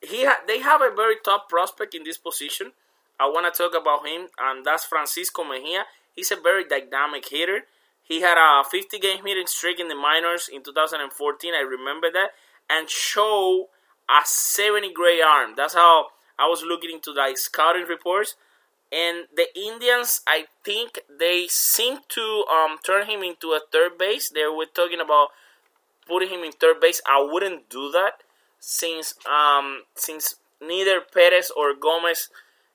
He 0.00 0.24
ha- 0.24 0.40
they 0.46 0.60
have 0.60 0.80
a 0.80 0.94
very 0.94 1.16
top 1.24 1.48
prospect 1.48 1.94
in 1.94 2.04
this 2.04 2.16
position. 2.16 2.72
I 3.18 3.26
want 3.26 3.52
to 3.52 3.62
talk 3.62 3.74
about 3.80 4.06
him 4.06 4.28
and 4.38 4.64
that's 4.64 4.84
Francisco 4.84 5.44
Mejia. 5.44 5.84
He's 6.14 6.30
a 6.32 6.36
very 6.36 6.64
dynamic 6.64 7.28
hitter. 7.28 7.62
He 8.10 8.22
had 8.22 8.36
a 8.36 8.64
50 8.68 8.98
game 8.98 9.24
hitting 9.24 9.46
streak 9.46 9.78
in 9.78 9.86
the 9.86 9.94
minors 9.94 10.50
in 10.52 10.64
2014. 10.64 11.54
I 11.54 11.60
remember 11.60 12.10
that. 12.10 12.30
And 12.68 12.90
show 12.90 13.68
a 14.08 14.22
70 14.24 14.92
gray 14.92 15.20
arm. 15.20 15.54
That's 15.56 15.74
how 15.74 16.06
I 16.36 16.48
was 16.48 16.64
looking 16.66 16.90
into 16.90 17.12
the 17.12 17.32
scouting 17.36 17.84
reports. 17.84 18.34
And 18.90 19.28
the 19.32 19.46
Indians, 19.56 20.22
I 20.26 20.46
think 20.64 20.98
they 21.08 21.46
seem 21.48 21.98
to 22.08 22.44
um, 22.52 22.78
turn 22.84 23.06
him 23.06 23.22
into 23.22 23.52
a 23.52 23.60
third 23.70 23.96
base. 23.96 24.28
They 24.28 24.42
were 24.42 24.66
talking 24.66 25.00
about 25.00 25.28
putting 26.08 26.30
him 26.30 26.40
in 26.40 26.50
third 26.50 26.80
base. 26.80 27.00
I 27.06 27.22
wouldn't 27.22 27.70
do 27.70 27.92
that 27.92 28.24
since 28.58 29.14
um, 29.24 29.82
since 29.94 30.34
neither 30.60 31.00
Perez 31.00 31.52
or 31.56 31.76
Gomes, 31.76 32.28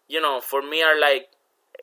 you 0.07 0.21
know, 0.21 0.39
for 0.39 0.61
me 0.61 0.81
are 0.81 0.97
like 0.97 1.27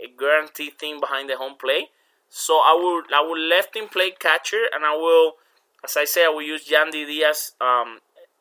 a 0.03 0.09
guaranteed 0.19 0.79
thing 0.79 1.01
behind 1.01 1.29
the 1.29 1.37
home 1.37 1.57
plate. 1.61 1.89
So 2.35 2.55
I 2.55 2.73
will 2.73 3.03
I 3.15 3.21
will 3.21 3.39
left 3.39 3.77
him 3.77 3.89
play 3.89 4.11
catcher, 4.11 4.65
and 4.73 4.87
I 4.87 4.97
will, 4.97 5.35
as 5.85 5.99
I 5.99 6.07
say, 6.07 6.25
I 6.25 6.29
will 6.29 6.41
use 6.41 6.67
Yandy 6.67 7.07
Diaz 7.07 7.53
um, 7.61 7.99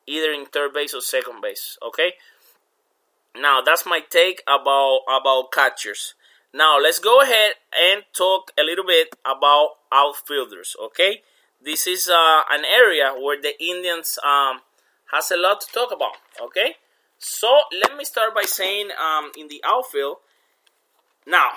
either 0.07 0.31
in 0.31 0.45
third 0.45 0.73
base 0.73 0.93
or 0.93 1.01
second 1.01 1.41
base. 1.41 1.77
Okay. 1.83 2.13
Now 3.35 3.59
that's 3.59 3.85
my 3.85 3.99
take 4.09 4.43
about 4.47 5.01
about 5.09 5.51
catchers. 5.51 6.15
Now 6.53 6.79
let's 6.79 6.99
go 6.99 7.19
ahead 7.19 7.55
and 7.75 8.03
talk 8.13 8.51
a 8.57 8.63
little 8.63 8.85
bit 8.85 9.13
about 9.25 9.75
outfielders. 9.91 10.77
Okay, 10.81 11.21
this 11.61 11.85
is 11.85 12.07
uh, 12.07 12.41
an 12.49 12.63
area 12.63 13.13
where 13.13 13.41
the 13.41 13.61
Indians 13.61 14.17
um, 14.23 14.61
has 15.11 15.31
a 15.31 15.37
lot 15.37 15.59
to 15.61 15.67
talk 15.67 15.91
about. 15.91 16.15
Okay, 16.41 16.75
so 17.19 17.63
let 17.81 17.97
me 17.97 18.05
start 18.05 18.33
by 18.33 18.43
saying 18.43 18.89
um, 18.95 19.31
in 19.37 19.49
the 19.49 19.61
outfield. 19.65 20.17
Now, 21.27 21.51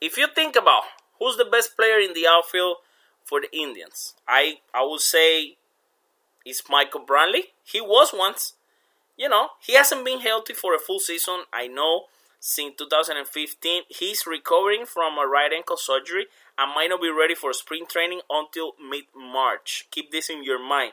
if 0.00 0.16
you 0.16 0.26
think 0.34 0.56
about 0.56 0.84
who's 1.22 1.36
the 1.36 1.44
best 1.44 1.76
player 1.76 1.98
in 1.98 2.14
the 2.14 2.26
outfield 2.28 2.76
for 3.24 3.40
the 3.40 3.56
Indians, 3.56 4.14
I 4.26 4.58
I 4.74 4.84
would 4.84 5.00
say 5.00 5.56
it's 6.44 6.62
Michael 6.68 7.04
Brantley. 7.06 7.52
He 7.64 7.80
was 7.80 8.10
once. 8.12 8.54
You 9.16 9.28
know, 9.28 9.50
he 9.60 9.74
hasn't 9.74 10.04
been 10.04 10.20
healthy 10.20 10.54
for 10.54 10.74
a 10.74 10.78
full 10.78 10.98
season. 10.98 11.44
I 11.52 11.68
know 11.68 12.06
since 12.40 12.74
2015. 12.76 13.82
He's 13.88 14.26
recovering 14.26 14.84
from 14.84 15.16
a 15.16 15.26
right 15.26 15.52
ankle 15.54 15.76
surgery 15.76 16.26
and 16.58 16.74
might 16.74 16.88
not 16.88 17.00
be 17.00 17.10
ready 17.10 17.34
for 17.34 17.52
spring 17.52 17.84
training 17.88 18.20
until 18.28 18.72
mid 18.82 19.04
March. 19.16 19.86
Keep 19.90 20.10
this 20.10 20.28
in 20.28 20.42
your 20.42 20.58
mind. 20.58 20.92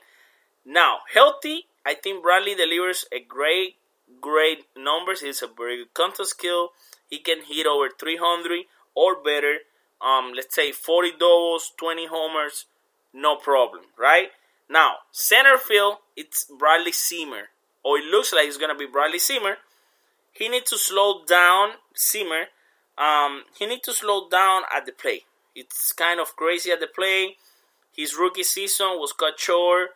Now, 0.64 1.00
healthy, 1.12 1.66
I 1.86 1.96
think 1.96 2.24
Brantley 2.24 2.56
delivers 2.56 3.06
a 3.12 3.20
great, 3.20 3.76
great 4.22 4.66
numbers. 4.78 5.22
He's 5.22 5.42
a 5.42 5.48
very 5.48 5.78
good 5.78 5.94
contact 5.96 6.30
skill. 6.30 6.70
He 7.10 7.18
can 7.18 7.42
hit 7.42 7.66
over 7.66 7.90
300 7.90 8.66
or 8.94 9.16
better. 9.16 9.58
Um, 10.02 10.34
let's 10.36 10.56
say 10.56 10.72
40 10.72 11.12
doubles, 11.20 11.74
20 11.78 12.08
homers, 12.08 12.66
no 13.14 13.36
problem, 13.36 13.84
right? 13.98 14.30
Now, 14.70 14.98
center 15.12 15.58
field, 15.58 15.98
it's 16.16 16.46
Bradley 16.46 16.92
Zimmer, 16.92 17.50
or 17.84 17.98
it 17.98 18.06
looks 18.06 18.32
like 18.32 18.48
it's 18.48 18.58
gonna 18.58 18.76
be 18.76 18.86
Bradley 18.86 19.20
Zimmer 19.20 19.58
he 20.40 20.48
needs 20.48 20.70
to 20.72 20.78
slow 20.78 21.26
down 21.26 21.72
Zimmer. 21.98 22.46
Um, 22.98 23.44
he 23.58 23.66
needs 23.66 23.84
to 23.84 23.94
slow 23.94 24.30
down 24.30 24.64
at 24.74 24.86
the 24.86 24.92
play. 24.92 25.24
It's 25.54 25.92
kind 25.92 26.20
of 26.20 26.36
crazy 26.36 26.72
at 26.72 26.80
the 26.80 26.88
play. 26.88 27.36
His 27.96 28.16
rookie 28.16 28.44
season 28.44 29.00
was 29.00 29.12
cut 29.14 29.40
short. 29.40 29.90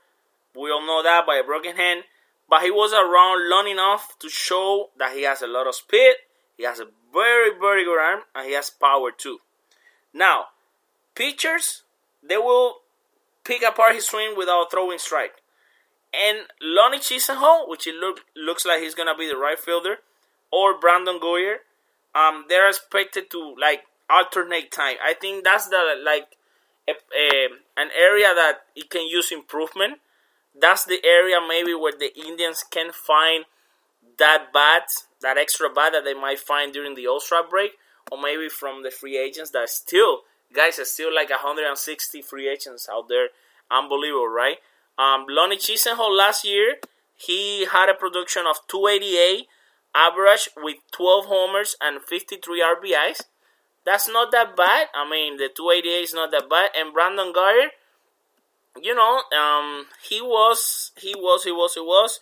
We 0.55 0.69
all 0.69 0.86
know 0.86 1.01
that 1.01 1.25
by 1.25 1.38
a 1.38 1.43
broken 1.43 1.77
hand. 1.77 2.03
But 2.50 2.63
he 2.63 2.72
was 2.72 2.91
around 2.93 3.50
long 3.50 3.67
enough 3.69 4.19
to 4.19 4.29
show 4.29 4.89
that 5.00 5.15
he 5.15 5.24
has 5.24 5.41
a 5.41 5.48
lot 5.48 5.67
of 5.67 5.75
speed. 5.75 6.15
He 6.57 6.63
has 6.65 6.79
a 6.79 6.88
very, 7.13 7.57
very 7.57 7.86
good 7.86 8.00
arm. 8.00 8.22
And 8.36 8.45
he 8.45 8.53
has 8.53 8.69
power 8.69 9.12
too. 9.12 9.39
Now, 10.13 10.48
pitchers, 11.15 11.84
they 12.22 12.38
will 12.38 12.82
pick 13.43 13.63
apart 13.63 13.96
his 13.96 14.08
swing 14.08 14.36
without 14.38 14.72
throwing 14.72 15.00
strike. 15.00 15.41
And 16.13 16.48
Lonnie 16.62 17.00
Chisenhall, 17.00 17.67
which 17.67 17.88
it 17.88 17.96
look, 17.96 18.22
looks 18.36 18.65
like 18.65 18.82
he's 18.82 18.93
to 18.93 19.15
be 19.17 19.27
the 19.27 19.38
right 19.38 19.58
fielder, 19.58 19.98
or 20.51 20.79
Brandon 20.79 21.20
Guyer, 21.20 21.55
um, 22.13 22.46
they're 22.48 22.70
expected 22.70 23.32
to 23.32 23.55
like 23.60 23.82
alternate 24.10 24.72
time. 24.72 24.98
I 25.03 25.13
think 25.13 25.43
that's 25.43 25.67
the 25.67 25.96
like 26.05 26.38
a, 26.88 26.91
a, 26.91 27.48
an 27.77 27.89
area 27.98 28.34
that 28.36 28.60
it 28.75 28.89
can 28.89 29.08
use 29.08 29.32
improvement. 29.32 30.00
That's 30.60 30.86
the 30.86 31.03
area 31.03 31.38
maybe 31.48 31.74
where 31.74 31.93
the 31.98 32.15
Indians 32.15 32.63
can 32.70 32.91
find 32.91 33.46
that 34.20 34.53
bat, 34.53 34.91
that 35.22 35.38
extra 35.39 35.70
bat 35.74 35.93
that 35.93 36.03
they 36.03 36.13
might 36.13 36.39
find 36.39 36.72
during 36.72 36.93
the 36.93 37.08
All 37.08 37.20
Star 37.20 37.43
break, 37.48 37.72
or 38.12 38.22
maybe 38.22 38.50
from 38.50 38.83
the 38.83 38.91
free 38.91 39.17
agents 39.17 39.51
that 39.51 39.69
still 39.69 40.22
guys 40.53 40.77
are 40.79 40.86
still 40.86 41.13
like 41.13 41.29
160 41.29 42.22
free 42.22 42.48
agents 42.48 42.88
out 42.91 43.10
there. 43.10 43.29
Unbelievable, 43.72 44.27
right? 44.27 44.57
Um, 44.98 45.25
Lonnie 45.27 45.57
Chisenhall 45.57 46.15
last 46.15 46.45
year 46.45 46.75
he 47.15 47.65
had 47.65 47.89
a 47.89 47.93
production 47.93 48.43
of 48.50 48.57
288 48.67 49.48
average 49.95 50.50
with 50.57 50.77
12 50.91 51.25
homers 51.25 51.75
and 51.81 52.01
53 52.01 52.62
RBIs. 52.62 53.22
That's 53.86 54.07
not 54.07 54.31
that 54.31 54.55
bad. 54.55 54.88
I 54.95 55.10
mean, 55.10 55.38
the 55.38 55.50
288 55.55 55.89
is 56.03 56.13
not 56.13 56.31
that 56.31 56.50
bad. 56.50 56.69
And 56.77 56.93
Brandon 56.93 57.33
Guyer, 57.33 57.67
you 58.81 58.95
know, 58.95 59.22
um, 59.38 59.86
he 60.07 60.22
was, 60.22 60.91
he 60.98 61.13
was, 61.15 61.43
he 61.43 61.51
was, 61.51 61.74
he 61.75 61.81
was 61.81 62.19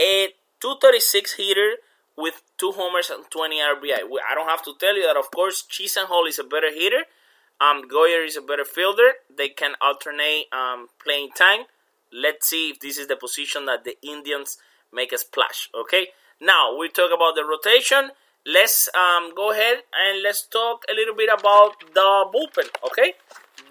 a 0.00 0.28
236 0.60 1.34
hitter 1.34 1.76
with 2.16 2.42
two 2.58 2.72
homers 2.72 3.10
and 3.10 3.30
20 3.30 3.56
RBI. 3.56 4.00
I 4.28 4.34
don't 4.34 4.48
have 4.48 4.64
to 4.64 4.74
tell 4.78 4.96
you 4.96 5.02
that, 5.02 5.16
of 5.16 5.30
course, 5.30 5.64
Chisenhall 5.68 6.28
is 6.28 6.38
a 6.38 6.44
better 6.44 6.72
hitter. 6.72 7.04
Um, 7.60 7.88
Guyer 7.88 8.26
is 8.26 8.36
a 8.36 8.42
better 8.42 8.64
fielder. 8.64 9.12
They 9.34 9.48
can 9.48 9.72
alternate 9.80 10.46
um, 10.52 10.88
playing 11.02 11.30
time. 11.30 11.64
Let's 12.12 12.48
see 12.48 12.70
if 12.70 12.80
this 12.80 12.98
is 12.98 13.08
the 13.08 13.16
position 13.16 13.66
that 13.66 13.84
the 13.84 13.96
Indians 14.02 14.58
make 14.92 15.12
a 15.12 15.18
splash. 15.18 15.68
Okay. 15.74 16.08
Now 16.40 16.76
we 16.76 16.88
talk 16.90 17.10
about 17.14 17.34
the 17.34 17.44
rotation. 17.44 18.10
Let's 18.44 18.88
um, 18.94 19.34
go 19.34 19.52
ahead 19.52 19.78
and 19.92 20.22
let's 20.22 20.46
talk 20.46 20.84
a 20.90 20.94
little 20.94 21.14
bit 21.14 21.30
about 21.32 21.80
the 21.94 22.26
bullpen. 22.32 22.68
Okay, 22.86 23.14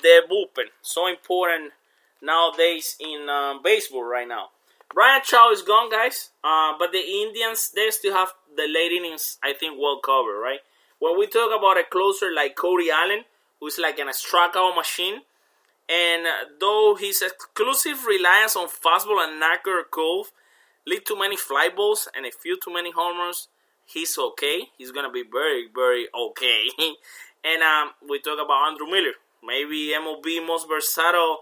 the 0.01 0.23
bullpen 0.29 0.67
so 0.81 1.07
important 1.07 1.73
nowadays 2.21 2.97
in 2.99 3.29
uh, 3.29 3.53
baseball 3.63 4.03
right 4.03 4.27
now. 4.27 4.49
Bryan 4.93 5.21
Shaw 5.23 5.51
is 5.51 5.61
gone, 5.61 5.89
guys. 5.89 6.31
Uh, 6.43 6.73
but 6.79 6.91
the 6.91 6.99
Indians 6.99 7.71
they 7.75 7.89
still 7.91 8.13
have 8.13 8.33
the 8.55 8.67
late 8.67 8.91
innings. 8.91 9.37
I 9.43 9.53
think 9.53 9.77
well 9.79 9.99
covered, 10.03 10.39
right? 10.39 10.59
When 10.99 11.17
we 11.19 11.27
talk 11.27 11.51
about 11.57 11.77
a 11.77 11.83
closer 11.83 12.31
like 12.33 12.55
Cody 12.55 12.89
Allen, 12.89 13.25
who's 13.59 13.77
like 13.77 13.99
an 13.99 14.07
strikeout 14.07 14.75
machine, 14.75 15.21
and 15.89 16.25
though 16.59 16.95
his 16.99 17.21
exclusive 17.21 18.05
reliance 18.05 18.55
on 18.55 18.67
fastball 18.67 19.23
and 19.23 19.39
knuckle 19.39 19.83
curve 19.91 20.31
lead 20.87 21.05
to 21.05 21.17
many 21.17 21.35
fly 21.35 21.69
balls 21.75 22.07
and 22.15 22.25
a 22.25 22.31
few 22.31 22.57
too 22.59 22.73
many 22.73 22.91
homers, 22.91 23.47
he's 23.85 24.17
okay. 24.17 24.69
He's 24.77 24.91
gonna 24.91 25.11
be 25.11 25.23
very, 25.29 25.67
very 25.73 26.07
okay. 26.13 26.69
and 27.43 27.61
um, 27.61 27.91
we 28.09 28.19
talk 28.19 28.39
about 28.43 28.71
Andrew 28.71 28.87
Miller, 28.87 29.13
maybe 29.43 29.93
MLB 29.95 30.45
most 30.45 30.67
versatile 30.67 31.39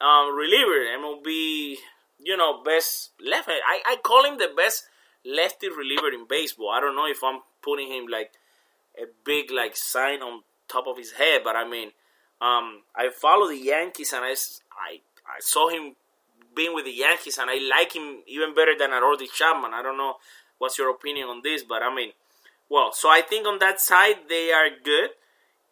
um, 0.00 0.34
reliever, 0.36 0.84
MLB, 0.98 1.76
you 2.18 2.36
know, 2.36 2.62
best 2.62 3.10
left. 3.24 3.48
I, 3.48 3.80
I 3.86 3.96
call 4.02 4.24
him 4.24 4.38
the 4.38 4.50
best 4.56 4.84
lefty 5.24 5.68
reliever 5.68 6.08
in 6.08 6.26
baseball. 6.28 6.70
I 6.70 6.80
don't 6.80 6.96
know 6.96 7.06
if 7.06 7.22
I'm 7.22 7.40
putting 7.62 7.88
him 7.88 8.06
like 8.06 8.32
a 8.96 9.06
big 9.24 9.50
like 9.50 9.76
sign 9.76 10.22
on 10.22 10.42
top 10.68 10.86
of 10.86 10.96
his 10.96 11.12
head, 11.12 11.42
but 11.44 11.56
I 11.56 11.68
mean, 11.68 11.92
um, 12.40 12.82
I 12.94 13.10
follow 13.14 13.48
the 13.48 13.56
Yankees 13.56 14.12
and 14.12 14.24
I, 14.24 14.30
I, 14.30 15.00
I 15.26 15.40
saw 15.40 15.68
him 15.68 15.96
being 16.54 16.74
with 16.74 16.86
the 16.86 16.92
Yankees, 16.92 17.38
and 17.38 17.48
I 17.48 17.58
like 17.70 17.94
him 17.94 18.22
even 18.26 18.54
better 18.54 18.74
than 18.76 18.90
Aroldis 18.90 19.32
Chapman. 19.32 19.72
I 19.74 19.82
don't 19.82 19.96
know 19.96 20.14
what's 20.58 20.76
your 20.76 20.90
opinion 20.90 21.28
on 21.28 21.40
this, 21.44 21.62
but 21.62 21.82
I 21.82 21.94
mean, 21.94 22.12
well, 22.68 22.90
so 22.92 23.08
I 23.08 23.22
think 23.22 23.46
on 23.46 23.58
that 23.60 23.80
side 23.80 24.26
they 24.28 24.50
are 24.50 24.68
good, 24.82 25.10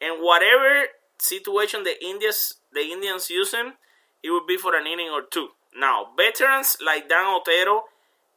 and 0.01 0.23
whatever 0.23 0.87
situation 1.19 1.83
the 1.83 1.95
Indians 2.05 2.55
the 2.73 2.83
Indians 2.83 3.31
use 3.31 3.53
him, 3.53 3.75
it 4.23 4.31
would 4.31 4.47
be 4.47 4.57
for 4.57 4.77
an 4.77 4.87
inning 4.87 5.11
or 5.11 5.23
two. 5.23 5.49
Now, 5.79 6.09
veterans 6.17 6.77
like 6.85 7.09
Dan 7.09 7.27
Otero, 7.27 7.85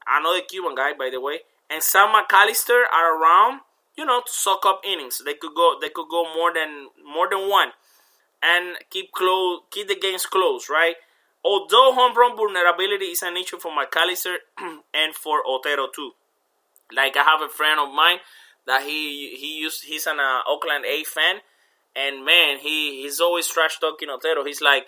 another 0.07 0.41
Cuban 0.41 0.75
guy 0.75 0.93
by 0.93 1.09
the 1.09 1.21
way, 1.21 1.39
and 1.69 1.83
Sam 1.83 2.09
McAllister 2.09 2.83
are 2.93 3.21
around, 3.21 3.61
you 3.97 4.05
know, 4.05 4.21
to 4.21 4.31
suck 4.31 4.65
up 4.65 4.81
innings. 4.83 5.21
They 5.23 5.35
could 5.35 5.55
go 5.55 5.75
they 5.81 5.89
could 5.89 6.09
go 6.09 6.23
more 6.35 6.53
than 6.53 6.89
more 7.05 7.29
than 7.29 7.49
one 7.49 7.69
and 8.41 8.77
keep 8.89 9.11
close 9.11 9.61
keep 9.71 9.87
the 9.87 9.95
games 9.95 10.25
close, 10.25 10.69
right? 10.69 10.95
Although 11.43 11.93
home 11.93 12.15
run 12.17 12.35
vulnerability 12.35 13.05
is 13.05 13.23
an 13.23 13.37
issue 13.37 13.57
for 13.57 13.71
McAllister 13.71 14.37
and 14.93 15.15
for 15.15 15.41
Otero 15.47 15.87
too. 15.93 16.11
Like 16.93 17.15
I 17.15 17.23
have 17.23 17.41
a 17.41 17.49
friend 17.49 17.79
of 17.79 17.93
mine 17.93 18.17
that 18.67 18.83
he 18.83 19.35
he 19.35 19.59
used 19.59 19.85
he's 19.85 20.07
an 20.07 20.19
uh, 20.19 20.41
Oakland 20.47 20.85
A 20.85 21.03
fan, 21.03 21.37
and 21.95 22.25
man, 22.25 22.57
he 22.59 23.03
he's 23.03 23.19
always 23.19 23.47
trash 23.47 23.79
talking 23.79 24.09
Otero. 24.09 24.43
He's 24.43 24.61
like 24.61 24.87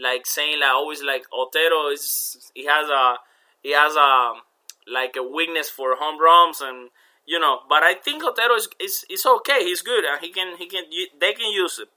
like 0.00 0.26
saying 0.26 0.60
like 0.60 0.70
always 0.70 1.02
like 1.02 1.24
Otero 1.32 1.90
is 1.90 2.50
he 2.54 2.66
has 2.66 2.88
a 2.88 3.16
he 3.62 3.72
has 3.72 3.94
a 3.96 4.32
like 4.90 5.14
a 5.16 5.22
weakness 5.22 5.68
for 5.68 5.96
home 5.96 6.20
runs 6.20 6.60
and 6.60 6.90
you 7.26 7.38
know. 7.38 7.60
But 7.68 7.82
I 7.82 7.94
think 7.94 8.24
Otero 8.24 8.56
is 8.56 8.68
is, 8.80 9.04
is 9.10 9.26
okay. 9.26 9.64
He's 9.64 9.82
good 9.82 10.04
and 10.04 10.20
he 10.20 10.30
can 10.30 10.56
he 10.56 10.66
can 10.66 10.84
they 11.20 11.32
can 11.32 11.50
use 11.50 11.78
it. 11.78 11.88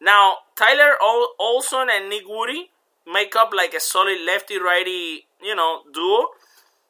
Now 0.00 0.38
Tyler 0.56 0.94
Olson 1.38 1.88
and 1.90 2.08
Nick 2.08 2.26
Goody 2.26 2.70
make 3.06 3.36
up 3.36 3.52
like 3.54 3.74
a 3.74 3.80
solid 3.80 4.18
lefty 4.24 4.58
righty, 4.58 5.26
you 5.42 5.54
know, 5.54 5.82
duo 5.92 6.28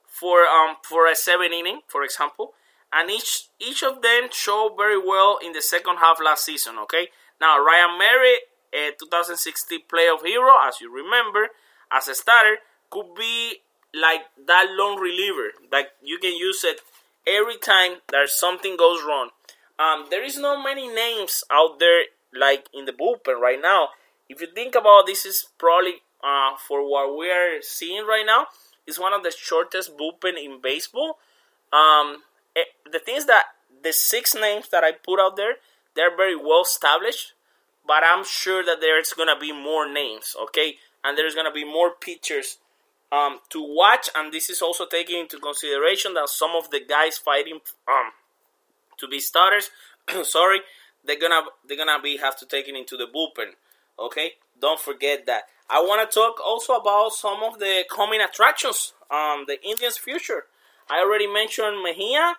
for 0.07 0.47
um 0.47 0.77
for 0.83 1.07
a 1.07 1.15
seven 1.15 1.53
inning, 1.53 1.81
for 1.89 2.05
example. 2.05 2.53
And 2.93 3.11
each 3.11 3.49
each 3.59 3.83
of 3.83 4.03
them 4.03 4.29
showed 4.31 4.77
very 4.77 4.99
well 4.99 5.39
in 5.45 5.53
the 5.53 5.63
second 5.63 5.97
half 5.97 6.19
last 6.25 6.45
season. 6.45 6.79
Okay, 6.85 7.09
now 7.41 7.59
Ryan 7.59 7.99
Merritt, 7.99 8.43
a 8.75 8.91
2016 8.99 9.81
playoff 9.93 10.27
hero, 10.27 10.53
as 10.67 10.81
you 10.81 10.93
remember, 10.93 11.49
as 11.93 12.09
a 12.09 12.15
starter, 12.15 12.57
could 12.91 13.15
be 13.15 13.59
like 13.95 14.23
that 14.47 14.67
long 14.71 14.99
reliever. 14.99 15.53
Like 15.71 15.89
you 16.03 16.19
can 16.19 16.35
use 16.37 16.65
it 16.65 16.81
every 17.27 17.57
time 17.59 17.99
that 18.11 18.29
something 18.29 18.77
goes 18.77 19.01
wrong. 19.07 19.31
Um, 19.79 20.07
there 20.11 20.25
is 20.25 20.39
not 20.39 20.63
many 20.65 20.89
names 20.89 21.45
out 21.51 21.79
there 21.79 22.05
like 22.35 22.69
in 22.75 22.85
the 22.85 22.93
bullpen 22.93 23.39
right 23.41 23.61
now 23.61 23.91
if 24.29 24.41
you 24.41 24.47
think 24.47 24.75
about 24.75 25.07
this 25.07 25.25
is 25.25 25.47
probably 25.59 26.03
uh, 26.23 26.57
for 26.57 26.89
what 26.89 27.17
we 27.17 27.31
are 27.31 27.61
seeing 27.61 28.07
right 28.07 28.25
now 28.27 28.47
It's 28.87 28.99
one 28.99 29.13
of 29.13 29.23
the 29.23 29.33
shortest 29.33 29.97
bullpen 29.97 30.37
in 30.43 30.61
baseball. 30.61 31.19
Um, 31.73 32.23
it, 32.55 32.69
eh, 32.69 32.91
the 32.93 32.99
things 32.99 33.27
that 33.27 33.45
the 33.83 33.93
six 33.93 34.35
names 34.35 34.69
that 34.71 34.85
I 34.85 34.93
put 34.93 35.21
out 35.21 35.37
there, 35.37 35.57
they're 35.95 36.17
very 36.17 36.37
well 36.37 36.63
established, 36.63 37.34
but 37.87 38.03
I'm 38.05 38.25
sure 38.25 38.65
that 38.65 38.81
there's 38.81 39.13
gonna 39.13 39.39
be 39.39 39.53
more 39.53 39.91
names, 39.91 40.35
okay, 40.45 40.77
and 41.03 41.17
there's 41.17 41.35
gonna 41.35 41.53
be 41.53 41.65
more 41.65 41.93
pitchers 41.93 42.59
um, 43.13 43.41
to 43.51 43.63
watch, 43.63 44.09
and 44.15 44.33
this 44.33 44.51
is 44.51 44.63
also 44.63 44.87
taking 44.87 45.21
into 45.21 45.39
consideration 45.39 46.15
that 46.15 46.29
some 46.29 46.53
of 46.57 46.71
the 46.71 46.81
guys 46.81 47.19
fighting 47.19 47.61
um, 47.87 48.11
to 48.99 49.07
be 49.07 49.21
starters, 49.21 49.71
sorry, 50.23 50.61
they're 51.05 51.21
gonna 51.21 51.43
they're 51.67 51.77
gonna 51.77 52.01
be 52.03 52.17
have 52.17 52.37
to 52.39 52.47
take 52.47 52.69
it 52.69 52.75
into 52.75 52.97
the 52.97 53.07
bullpen. 53.07 53.53
Okay, 53.99 54.33
don't 54.61 54.81
forget 54.81 55.27
that. 55.27 55.45
I 55.69 55.81
want 55.81 56.09
to 56.09 56.15
talk 56.15 56.37
also 56.45 56.75
about 56.75 57.13
some 57.13 57.43
of 57.43 57.59
the 57.59 57.85
coming 57.91 58.21
attractions, 58.21 58.93
um, 59.11 59.45
the 59.47 59.63
Indians' 59.63 59.97
future. 59.97 60.45
I 60.91 61.01
already 61.01 61.27
mentioned 61.27 61.83
Mejia. 61.83 62.37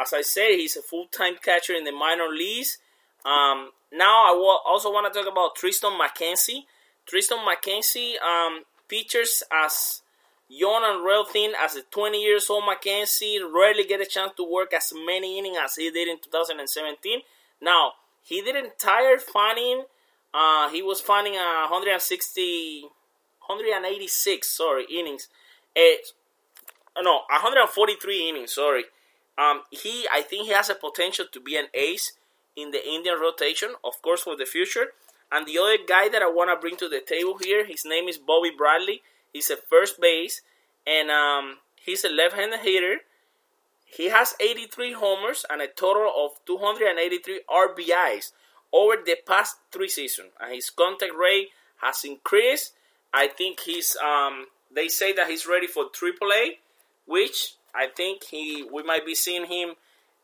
As 0.00 0.12
I 0.12 0.22
said, 0.22 0.50
he's 0.50 0.76
a 0.76 0.82
full-time 0.82 1.34
catcher 1.42 1.74
in 1.74 1.82
the 1.82 1.90
minor 1.90 2.28
leagues. 2.28 2.78
Um, 3.24 3.70
now 3.92 4.30
I 4.30 4.32
will 4.32 4.60
also 4.66 4.90
want 4.90 5.12
to 5.12 5.18
talk 5.18 5.30
about 5.30 5.56
Triston 5.56 5.98
McKenzie. 5.98 6.64
Triston 7.06 7.44
McKenzie 7.44 8.20
um, 8.20 8.62
features 8.88 9.42
as 9.52 10.02
young 10.48 10.82
and 10.84 11.04
real 11.04 11.24
thin 11.24 11.52
as 11.58 11.76
a 11.76 11.82
20 11.82 12.22
years 12.22 12.48
old 12.50 12.64
McKenzie. 12.64 13.38
Rarely 13.40 13.84
get 13.84 14.00
a 14.00 14.06
chance 14.06 14.32
to 14.36 14.44
work 14.44 14.72
as 14.72 14.92
many 14.94 15.38
innings 15.38 15.58
as 15.62 15.76
he 15.76 15.90
did 15.90 16.08
in 16.08 16.18
2017. 16.18 17.20
Now 17.60 17.92
he 18.22 18.42
didn't 18.42 18.78
tire 18.78 19.18
finding. 19.18 19.84
Uh, 20.32 20.70
he 20.70 20.82
was 20.82 21.00
finding 21.00 21.34
uh, 21.34 21.66
160, 21.68 22.82
186 22.82 24.48
sorry 24.48 24.86
innings. 24.90 25.28
Uh, 25.76 27.02
no, 27.02 27.22
143 27.30 28.28
innings. 28.28 28.54
Sorry. 28.54 28.84
Um, 29.38 29.62
he 29.70 30.06
I 30.12 30.22
think 30.22 30.46
he 30.46 30.52
has 30.52 30.68
a 30.68 30.74
potential 30.74 31.24
to 31.32 31.40
be 31.40 31.56
an 31.56 31.66
ace 31.72 32.12
in 32.56 32.70
the 32.70 32.86
Indian 32.86 33.18
rotation, 33.20 33.70
of 33.84 34.00
course, 34.02 34.22
for 34.22 34.36
the 34.36 34.46
future. 34.46 34.88
And 35.32 35.46
the 35.46 35.58
other 35.58 35.78
guy 35.86 36.08
that 36.08 36.22
I 36.22 36.30
want 36.30 36.50
to 36.50 36.60
bring 36.60 36.76
to 36.78 36.88
the 36.88 37.00
table 37.00 37.38
here, 37.42 37.64
his 37.64 37.84
name 37.84 38.08
is 38.08 38.18
Bobby 38.18 38.50
Bradley. 38.56 39.02
He's 39.32 39.50
a 39.50 39.56
first 39.56 40.00
base, 40.00 40.42
and 40.86 41.10
um, 41.10 41.58
he's 41.80 42.04
a 42.04 42.08
left-handed 42.08 42.60
hitter. 42.60 42.98
He 43.84 44.08
has 44.08 44.34
83 44.40 44.92
homers 44.94 45.44
and 45.48 45.60
a 45.60 45.66
total 45.66 46.10
of 46.16 46.44
283 46.46 47.42
RBIs 47.48 48.32
over 48.72 48.96
the 49.04 49.16
past 49.26 49.56
three 49.72 49.88
seasons, 49.88 50.30
and 50.40 50.54
his 50.54 50.70
contact 50.70 51.12
rate 51.18 51.48
has 51.80 52.04
increased. 52.04 52.72
I 53.12 53.28
think 53.28 53.60
he's. 53.60 53.96
Um, 53.96 54.46
they 54.72 54.88
say 54.88 55.12
that 55.12 55.28
he's 55.28 55.46
ready 55.46 55.66
for 55.66 55.86
AAA, 55.86 56.58
which 57.06 57.54
I 57.74 57.88
think 57.88 58.24
he 58.24 58.64
we 58.72 58.82
might 58.82 59.04
be 59.04 59.14
seeing 59.14 59.46
him 59.46 59.74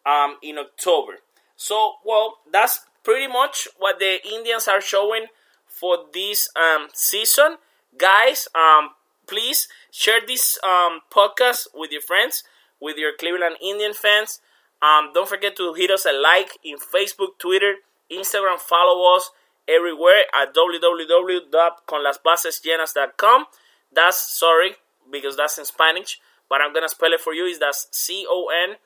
um, 0.05 0.37
in 0.43 0.59
October. 0.59 1.19
So, 1.57 1.95
well, 2.05 2.39
that's 2.51 2.81
pretty 3.03 3.29
much 3.29 3.69
what 3.79 3.99
the 3.99 4.19
Indians 4.27 4.69
are 4.69 4.81
showing 4.81 5.27
for 5.67 5.99
this 6.13 6.49
um, 6.57 6.89
season. 6.93 7.57
Guys, 7.99 8.47
um, 8.55 8.91
please 9.27 9.69
share 9.91 10.21
this 10.27 10.59
um, 10.65 11.01
podcast 11.11 11.69
with 11.75 11.91
your 11.93 12.03
friends, 12.03 12.45
with 12.81 12.97
your 12.97 13.13
Cleveland 13.19 13.57
Indian 13.63 13.93
fans. 13.95 14.41
Um, 14.83 15.11
don't 15.15 15.29
forget 15.29 15.57
to 15.57 15.73
hit 15.75 15.91
us 15.91 16.05
a 16.05 16.13
like 16.13 16.59
in 16.63 16.77
Facebook, 16.77 17.39
Twitter, 17.39 17.77
Instagram. 18.11 18.59
Follow 18.59 19.17
us 19.17 19.31
everywhere 19.69 20.25
at 20.35 20.55
www.conlasbasesllenas.com. 20.55 23.47
That's 23.93 24.39
sorry 24.39 24.77
because 25.11 25.37
that's 25.37 25.59
in 25.59 25.65
Spanish, 25.65 26.21
but 26.49 26.61
I'm 26.61 26.73
gonna 26.75 26.89
spell 26.89 27.13
it 27.13 27.21
for 27.21 27.35
you. 27.35 27.47
Is 27.47 27.59
that's 27.59 27.89
C 27.91 28.25
O 28.29 28.49
N 28.71 28.77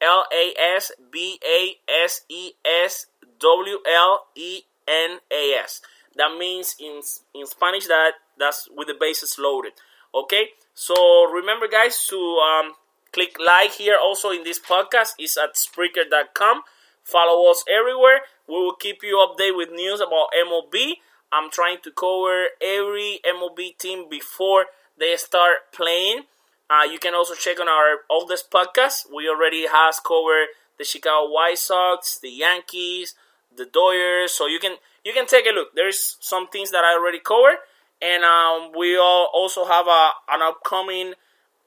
L 0.00 0.24
A 0.32 0.54
S 0.76 0.92
B 1.10 1.38
A 1.44 1.76
S 2.04 2.22
E 2.28 2.52
S 2.64 3.06
W 3.40 3.78
L 3.86 4.26
E 4.34 4.62
N 4.86 5.18
A 5.30 5.54
S. 5.62 5.80
That 6.16 6.36
means 6.38 6.76
in 6.80 7.00
in 7.34 7.46
Spanish 7.46 7.86
that 7.86 8.12
that's 8.38 8.68
with 8.74 8.88
the 8.88 8.94
bases 8.98 9.36
loaded. 9.38 9.72
Okay, 10.14 10.50
so 10.74 11.30
remember, 11.30 11.68
guys, 11.68 12.06
to 12.08 12.16
um, 12.16 12.72
click 13.12 13.36
like 13.38 13.72
here 13.72 13.96
also 14.02 14.30
in 14.30 14.44
this 14.44 14.58
podcast 14.58 15.12
is 15.18 15.36
at 15.36 15.54
Spreaker.com. 15.54 16.62
Follow 17.02 17.50
us 17.50 17.64
everywhere. 17.68 18.20
We 18.48 18.54
will 18.54 18.74
keep 18.74 19.02
you 19.02 19.16
updated 19.16 19.56
with 19.56 19.70
news 19.70 20.00
about 20.00 20.28
MLB. 20.36 20.94
I'm 21.32 21.50
trying 21.50 21.78
to 21.82 21.90
cover 21.90 22.48
every 22.62 23.20
MLB 23.24 23.78
team 23.78 24.08
before 24.08 24.66
they 24.98 25.16
start 25.16 25.72
playing. 25.72 26.22
Uh, 26.68 26.84
you 26.90 26.98
can 26.98 27.14
also 27.14 27.34
check 27.34 27.60
on 27.60 27.68
our 27.68 27.98
oldest 28.10 28.50
podcast. 28.50 29.06
We 29.14 29.28
already 29.28 29.66
has 29.66 30.00
covered 30.00 30.48
the 30.78 30.84
Chicago 30.84 31.30
White 31.30 31.58
Sox, 31.58 32.18
the 32.18 32.30
Yankees, 32.30 33.14
the 33.56 33.66
Dodgers. 33.66 34.32
So 34.32 34.46
you 34.46 34.58
can 34.58 34.76
you 35.04 35.12
can 35.12 35.26
take 35.26 35.46
a 35.46 35.50
look. 35.50 35.74
There's 35.74 36.16
some 36.20 36.48
things 36.48 36.70
that 36.72 36.84
I 36.84 36.94
already 36.98 37.20
covered, 37.20 37.58
and 38.02 38.24
um, 38.24 38.72
we 38.76 38.96
all 38.96 39.30
also 39.32 39.64
have 39.64 39.86
a, 39.86 40.10
an 40.30 40.42
upcoming 40.42 41.14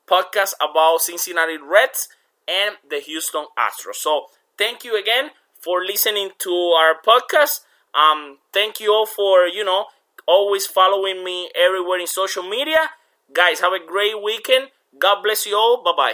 podcast 0.08 0.54
about 0.60 1.02
Cincinnati 1.02 1.58
Reds 1.58 2.10
and 2.48 2.76
the 2.90 3.00
Houston 3.00 3.46
Astros. 3.58 3.96
So 3.96 4.26
thank 4.58 4.84
you 4.84 5.00
again 5.00 5.30
for 5.62 5.86
listening 5.86 6.32
to 6.40 6.52
our 6.52 6.96
podcast. 7.02 7.62
Um, 7.94 8.38
thank 8.54 8.80
you 8.80 8.92
all 8.94 9.06
for 9.06 9.48
you 9.48 9.64
know 9.64 9.86
always 10.28 10.66
following 10.66 11.24
me 11.24 11.50
everywhere 11.56 12.00
in 12.00 12.08
social 12.08 12.44
media. 12.44 12.92
Guys, 13.34 13.62
have 13.62 13.74
a 13.74 13.80
great 13.84 14.22
weekend. 14.22 14.70
God 14.98 15.22
bless 15.24 15.46
you 15.46 15.56
all. 15.56 15.84
Bye 15.84 15.94
bye. 15.96 16.14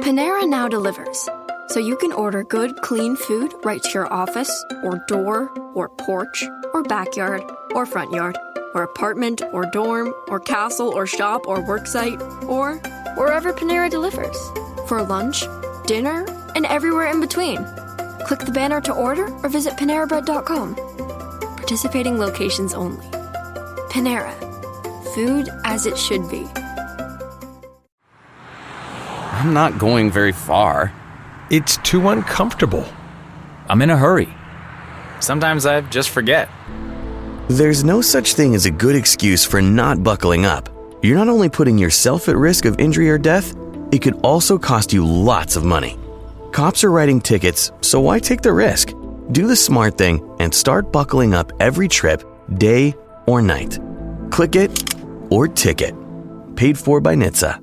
Panera 0.00 0.46
now 0.46 0.68
delivers, 0.68 1.28
so 1.68 1.80
you 1.80 1.96
can 1.96 2.12
order 2.12 2.44
good, 2.44 2.76
clean 2.82 3.16
food 3.16 3.54
right 3.64 3.82
to 3.82 3.90
your 3.90 4.12
office, 4.12 4.64
or 4.82 5.02
door, 5.08 5.48
or 5.74 5.88
porch, 5.88 6.44
or 6.74 6.82
backyard, 6.82 7.42
or 7.74 7.86
front 7.86 8.12
yard, 8.12 8.36
or 8.74 8.82
apartment, 8.82 9.42
or 9.52 9.66
dorm, 9.66 10.14
or 10.28 10.40
castle, 10.40 10.88
or 10.88 11.06
shop, 11.06 11.46
or 11.46 11.58
worksite, 11.58 12.20
or 12.48 12.76
wherever 13.16 13.52
Panera 13.52 13.90
delivers. 13.90 14.36
For 14.88 15.02
lunch, 15.02 15.44
dinner, 15.86 16.24
and 16.54 16.66
everywhere 16.66 17.10
in 17.10 17.20
between. 17.20 17.64
Click 18.26 18.40
the 18.40 18.52
banner 18.52 18.80
to 18.82 18.92
order 18.92 19.26
or 19.42 19.48
visit 19.48 19.74
PaneraBread.com. 19.74 20.74
Participating 21.56 22.18
locations 22.18 22.74
only. 22.74 23.06
Panera. 23.90 24.34
Food 25.14 25.48
as 25.64 25.86
it 25.86 25.98
should 25.98 26.28
be. 26.30 26.46
I'm 29.42 29.52
not 29.52 29.78
going 29.78 30.10
very 30.10 30.32
far. 30.32 30.92
It's 31.50 31.76
too 31.78 32.08
uncomfortable. 32.08 32.86
I'm 33.68 33.82
in 33.82 33.90
a 33.90 33.96
hurry. 33.96 34.32
Sometimes 35.20 35.66
I 35.66 35.80
just 35.82 36.10
forget. 36.10 36.48
There's 37.48 37.84
no 37.84 38.00
such 38.00 38.34
thing 38.34 38.54
as 38.54 38.66
a 38.66 38.70
good 38.70 38.94
excuse 38.96 39.44
for 39.44 39.60
not 39.60 40.02
buckling 40.02 40.46
up. 40.46 40.68
You're 41.02 41.18
not 41.18 41.28
only 41.28 41.48
putting 41.48 41.76
yourself 41.76 42.28
at 42.28 42.36
risk 42.36 42.64
of 42.64 42.78
injury 42.78 43.10
or 43.10 43.18
death, 43.18 43.54
it 43.90 44.00
could 44.00 44.14
also 44.22 44.56
cost 44.56 44.92
you 44.92 45.04
lots 45.06 45.56
of 45.56 45.64
money. 45.64 45.98
Cops 46.52 46.84
are 46.84 46.90
writing 46.90 47.20
tickets, 47.20 47.72
so 47.80 48.00
why 48.00 48.20
take 48.20 48.42
the 48.42 48.52
risk? 48.52 48.92
Do 49.32 49.46
the 49.46 49.56
smart 49.56 49.98
thing 49.98 50.22
and 50.38 50.54
start 50.54 50.92
buckling 50.92 51.34
up 51.34 51.52
every 51.60 51.88
trip, 51.88 52.22
day 52.58 52.94
or 53.26 53.42
night. 53.42 53.78
Click 54.30 54.56
it 54.56 54.94
or 55.30 55.48
ticket. 55.48 55.94
Paid 56.56 56.78
for 56.78 57.00
by 57.00 57.14
NHTSA. 57.14 57.61